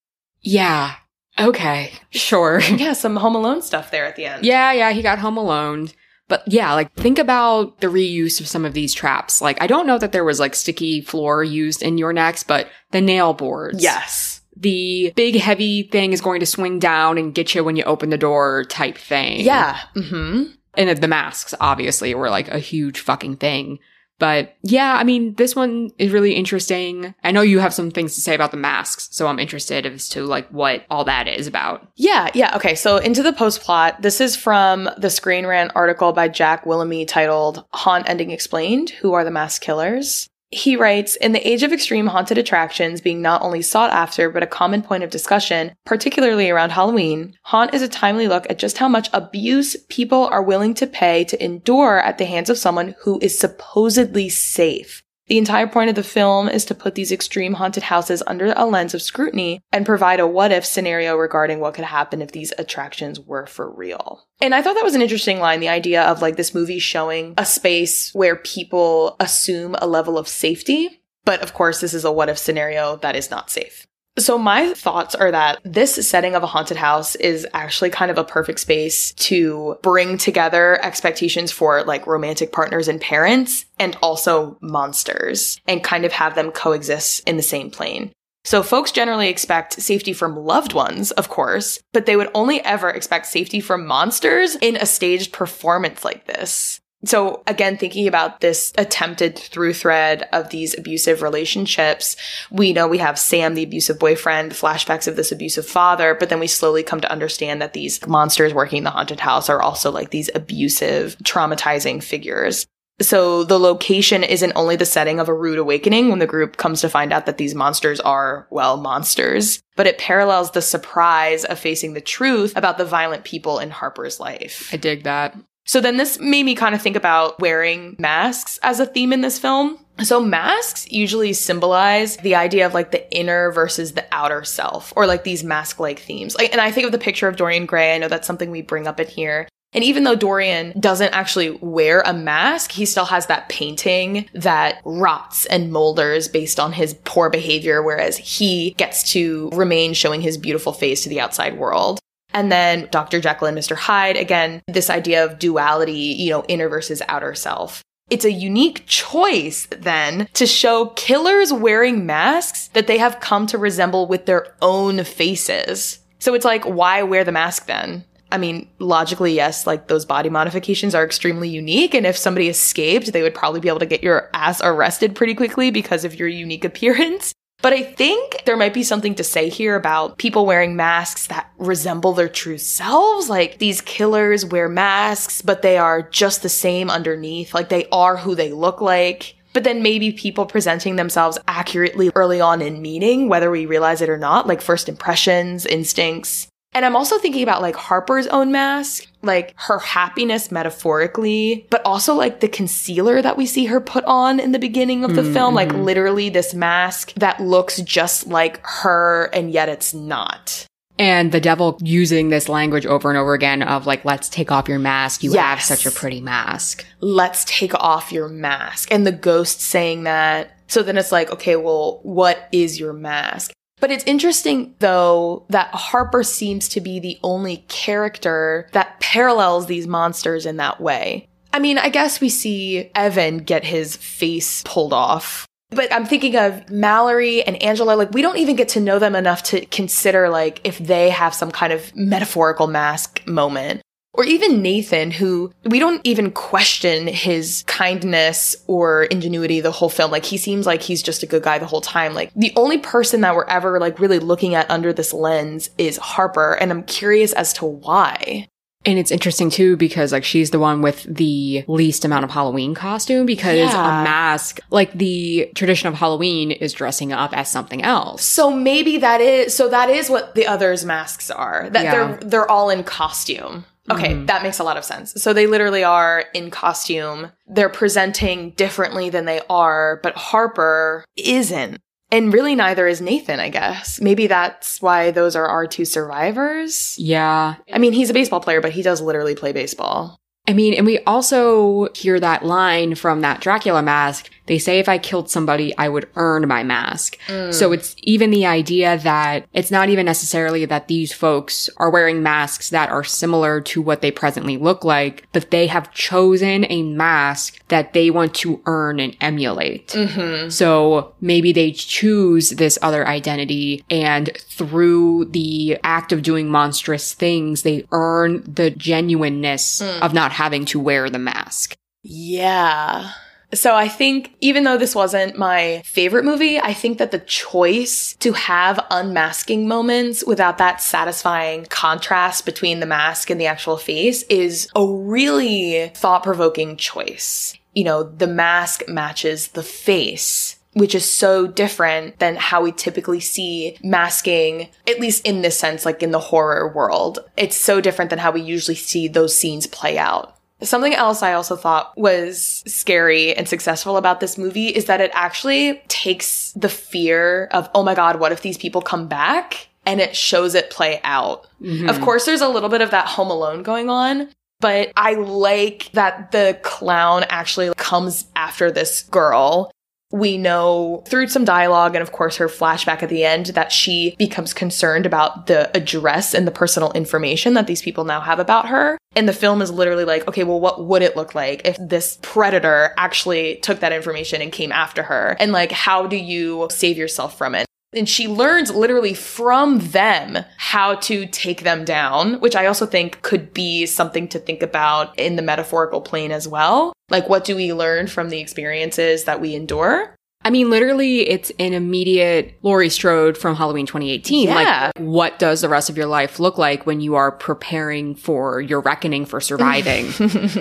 [0.41, 0.95] yeah.
[1.41, 1.93] Okay.
[2.11, 2.61] Sure.
[2.69, 4.45] Yeah, some Home Alone stuff there at the end.
[4.45, 5.89] Yeah, yeah, he got home alone.
[6.29, 9.41] But yeah, like think about the reuse of some of these traps.
[9.41, 12.69] Like I don't know that there was like sticky floor used in You're Next, but
[12.91, 13.83] the nail boards.
[13.83, 14.43] Yes.
[14.57, 18.11] The big heavy thing is going to swing down and get you when you open
[18.11, 19.41] the door type thing.
[19.41, 19.79] Yeah.
[19.95, 23.79] hmm And the masks obviously were like a huge fucking thing.
[24.19, 27.15] But yeah, I mean, this one is really interesting.
[27.23, 30.09] I know you have some things to say about the masks, so I'm interested as
[30.11, 31.89] to like what all that is about.
[31.97, 32.57] Yeah, yeah.
[32.57, 34.03] Okay, so into the post plot.
[34.03, 39.13] This is from the Screen Rant article by Jack Wilhelmi titled Haunt Ending Explained Who
[39.13, 40.29] Are the Mask Killers?
[40.51, 44.43] He writes In the age of extreme haunted attractions being not only sought after, but
[44.43, 48.79] a common point of discussion, particularly around Halloween, Haunt is a timely look at just
[48.79, 52.95] how much abuse people are willing to pay to endure at the hands of someone
[53.03, 55.03] who is supposedly safe.
[55.29, 58.65] The entire point of the film is to put these extreme haunted houses under a
[58.65, 62.53] lens of scrutiny and provide a what if scenario regarding what could happen if these
[62.57, 64.27] attractions were for real.
[64.41, 67.35] And I thought that was an interesting line the idea of like this movie showing
[67.37, 71.03] a space where people assume a level of safety.
[71.25, 73.88] But of course, this is a what if scenario that is not safe.
[74.19, 78.19] So my thoughts are that this setting of a haunted house is actually kind of
[78.19, 84.59] a perfect space to bring together expectations for like romantic partners and parents and also
[84.61, 88.11] monsters and kind of have them coexist in the same plane.
[88.45, 92.89] So folks generally expect safety from loved ones, of course, but they would only ever
[92.89, 96.81] expect safety from monsters in a staged performance like this.
[97.05, 102.17] So again, thinking about this attempted through thread of these abusive relationships,
[102.51, 106.41] we know we have Sam, the abusive boyfriend, flashbacks of this abusive father, but then
[106.41, 109.93] we slowly come to understand that these monsters working in the haunted house are also
[109.93, 112.67] like these abusive, traumatizing figures.
[113.01, 116.81] So the location isn't only the setting of a rude awakening when the group comes
[116.81, 121.61] to find out that these monsters are, well, monsters, but it parallels the surprise of
[121.61, 124.69] facing the truth about the violent people in Harper's life.
[124.73, 125.37] I dig that.
[125.69, 129.21] So then this made me kind of think about wearing masks as a theme in
[129.21, 134.45] this film So masks usually symbolize the idea of like the inner versus the outer
[134.45, 136.37] self or like these mask-like themes.
[136.37, 138.87] And I think of the picture of Dorian Gray, I know that's something we bring
[138.87, 139.49] up in here.
[139.75, 144.81] And even though Dorian doesn't actually wear a mask, he still has that painting that
[144.85, 150.39] rots and molders based on his poor behavior, whereas he gets to remain showing his
[150.39, 151.99] beautiful face to the outside world.
[152.33, 153.21] And then Dr.
[153.21, 153.77] Jekyll and Mr.
[153.77, 157.83] Hyde, again, this idea of duality, you know, inner versus outer self.
[158.11, 163.59] It's a unique choice then to show killers wearing masks that they have come to
[163.59, 165.99] resemble with their own faces.
[166.19, 168.05] So it's like, why wear the mask then?
[168.31, 171.95] I mean, logically, yes, like those body modifications are extremely unique.
[171.95, 175.35] And if somebody escaped, they would probably be able to get your ass arrested pretty
[175.35, 177.33] quickly because of your unique appearance.
[177.61, 181.51] But I think there might be something to say here about people wearing masks that
[181.59, 183.29] resemble their true selves.
[183.29, 187.55] Like these killers wear masks, but they are just the same underneath.
[187.55, 189.35] Like they are who they look like.
[189.55, 194.09] But then maybe people presenting themselves accurately early on in meaning, whether we realize it
[194.09, 196.47] or not, like first impressions, instincts.
[196.73, 202.15] And I'm also thinking about like Harper's own mask, like her happiness metaphorically, but also
[202.15, 205.33] like the concealer that we see her put on in the beginning of the mm-hmm.
[205.33, 210.67] film, like literally this mask that looks just like her and yet it's not.
[210.99, 214.69] And the devil using this language over and over again of like, let's take off
[214.69, 215.23] your mask.
[215.23, 215.45] You yes.
[215.45, 216.85] have such a pretty mask.
[217.01, 218.93] Let's take off your mask.
[218.93, 220.57] And the ghost saying that.
[220.67, 223.53] So then it's like, okay, well, what is your mask?
[223.81, 229.87] But it's interesting though that Harper seems to be the only character that parallels these
[229.87, 231.29] monsters in that way.
[231.53, 235.47] I mean, I guess we see Evan get his face pulled off.
[235.71, 239.15] But I'm thinking of Mallory and Angela, like, we don't even get to know them
[239.15, 243.83] enough to consider, like, if they have some kind of metaphorical mask moment.
[244.19, 250.11] Or even Nathan, who we don't even question his kindness or ingenuity the whole film.
[250.11, 252.15] Like he seems like he's just a good guy the whole time.
[252.15, 255.99] Like the only person that we're ever like really looking at under this lens is
[255.99, 256.55] Harper.
[256.55, 258.49] And I'm curious as to why.
[258.85, 262.75] And it's interesting too because like she's the one with the least amount of Halloween
[262.75, 264.01] costume because yeah.
[264.01, 268.25] a mask, like the tradition of Halloween is dressing up as something else.
[268.25, 271.69] So maybe that is so that is what the others masks are.
[271.71, 271.93] That yeah.
[271.93, 273.65] they're they're all in costume.
[273.91, 274.27] Okay, mm-hmm.
[274.27, 275.15] that makes a lot of sense.
[275.23, 277.33] So they literally are in costume.
[277.47, 281.79] They're presenting differently than they are, but Harper isn't.
[282.11, 284.01] And really neither is Nathan, I guess.
[284.01, 286.97] Maybe that's why those are our two survivors.
[286.99, 287.57] Yeah.
[287.71, 290.19] I mean, he's a baseball player, but he does literally play baseball.
[290.47, 294.89] I mean, and we also hear that line from that Dracula mask they say if
[294.89, 297.19] I killed somebody, I would earn my mask.
[297.29, 297.55] Mm.
[297.55, 302.23] So it's even the idea that it's not even necessarily that these folks are wearing
[302.23, 306.83] masks that are similar to what they presently look like, but they have chosen a
[306.83, 309.89] mask that they want to earn and emulate.
[309.89, 310.49] Mm-hmm.
[310.49, 317.63] So maybe they choose this other identity and through the act of doing monstrous things,
[317.63, 320.01] they earn the genuineness mm.
[320.01, 321.77] of not having to wear the mask.
[322.03, 323.13] Yeah.
[323.55, 328.15] So I think even though this wasn't my favorite movie, I think that the choice
[328.21, 334.23] to have unmasking moments without that satisfying contrast between the mask and the actual face
[334.25, 337.55] is a really thought provoking choice.
[337.75, 343.19] You know, the mask matches the face which is so different than how we typically
[343.19, 347.19] see masking, at least in this sense, like in the horror world.
[347.37, 350.38] It's so different than how we usually see those scenes play out.
[350.63, 355.11] Something else I also thought was scary and successful about this movie is that it
[355.15, 359.69] actually takes the fear of, oh my God, what if these people come back?
[359.87, 361.47] And it shows it play out.
[361.63, 361.89] Mm-hmm.
[361.89, 364.29] Of course, there's a little bit of that home alone going on,
[364.61, 369.71] but I like that the clown actually comes after this girl
[370.11, 374.17] we know through some dialogue and of course her flashback at the end that she
[374.19, 378.69] becomes concerned about the address and the personal information that these people now have about
[378.69, 378.97] her.
[379.17, 382.19] And the film is literally like, okay, well, what would it look like if this
[382.23, 385.37] predator actually took that information and came after her?
[385.41, 387.68] And like, how do you save yourself from it?
[387.95, 393.23] And she learns literally from them how to take them down, which I also think
[393.23, 396.93] could be something to think about in the metaphorical plane as well.
[397.09, 400.15] Like, what do we learn from the experiences that we endure?
[400.49, 404.49] I mean, literally, it's an immediate Laurie Strode from Halloween 2018.
[404.49, 404.55] Yeah.
[404.55, 408.59] Like, what does the rest of your life look like when you are preparing for
[408.59, 410.11] your reckoning for surviving?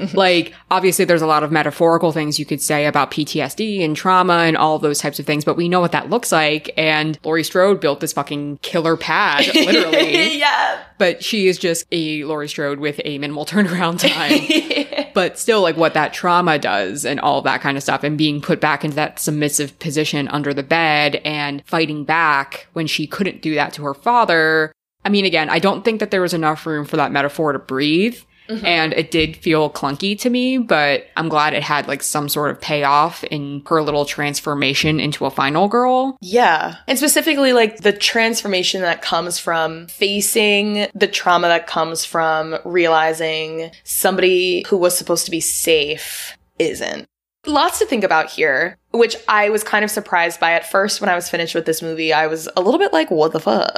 [0.13, 4.39] like, obviously, there's a lot of metaphorical things you could say about PTSD and trauma
[4.39, 6.69] and all those types of things, but we know what that looks like.
[6.75, 10.37] And Laurie Strode built this fucking killer pad, literally.
[10.37, 10.83] yeah.
[10.97, 15.06] But she is just a Laurie Strode with a minimal turnaround time.
[15.17, 18.39] but still like what that trauma does and all that kind of stuff and being
[18.39, 23.41] put back into that submissive position under the bed and fighting back when she couldn't
[23.41, 24.71] do that to her father.
[25.03, 27.57] I mean, again, I don't think that there was enough room for that metaphor to
[27.57, 28.19] breathe.
[28.49, 28.65] Mm-hmm.
[28.65, 32.51] And it did feel clunky to me, but I'm glad it had like some sort
[32.51, 36.17] of payoff in her little transformation into a final girl.
[36.21, 36.75] Yeah.
[36.87, 43.71] And specifically, like the transformation that comes from facing the trauma that comes from realizing
[43.83, 47.05] somebody who was supposed to be safe isn't.
[47.45, 51.09] Lots to think about here which I was kind of surprised by at first when
[51.09, 52.13] I was finished with this movie.
[52.13, 53.71] I was a little bit like, what the fuck?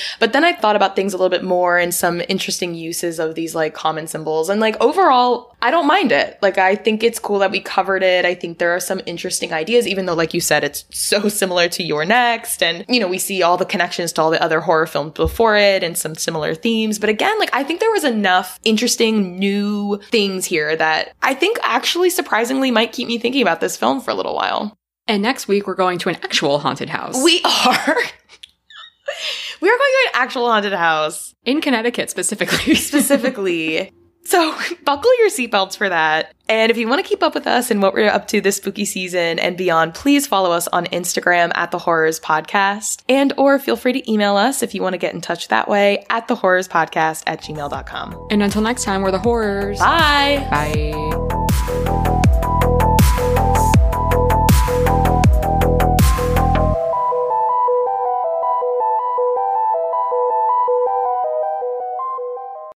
[0.20, 3.34] but then I thought about things a little bit more and some interesting uses of
[3.34, 4.48] these like common symbols.
[4.48, 6.38] And like overall, I don't mind it.
[6.42, 8.24] Like, I think it's cool that we covered it.
[8.24, 11.68] I think there are some interesting ideas, even though, like you said, it's so similar
[11.70, 12.62] to You're Next.
[12.62, 15.56] And, you know, we see all the connections to all the other horror films before
[15.56, 17.00] it and some similar themes.
[17.00, 21.58] But again, like, I think there was enough interesting new things here that I think
[21.62, 24.76] actually surprisingly might keep me thinking about this film for a little while.
[25.08, 27.22] And next week, we're going to an actual haunted house.
[27.22, 27.96] We are.
[29.60, 31.34] we are going to an actual haunted house.
[31.44, 32.74] In Connecticut, specifically.
[32.76, 33.92] specifically.
[34.26, 36.34] So buckle your seatbelts for that.
[36.48, 38.56] And if you want to keep up with us and what we're up to this
[38.56, 43.02] spooky season and beyond, please follow us on Instagram at the Whorrors Podcast.
[43.08, 45.68] And or feel free to email us if you want to get in touch that
[45.68, 48.28] way at the whorrors podcast at gmail.com.
[48.30, 49.78] And until next time, we're the Whorrors.
[49.78, 50.46] Bye.
[50.50, 51.55] Bye.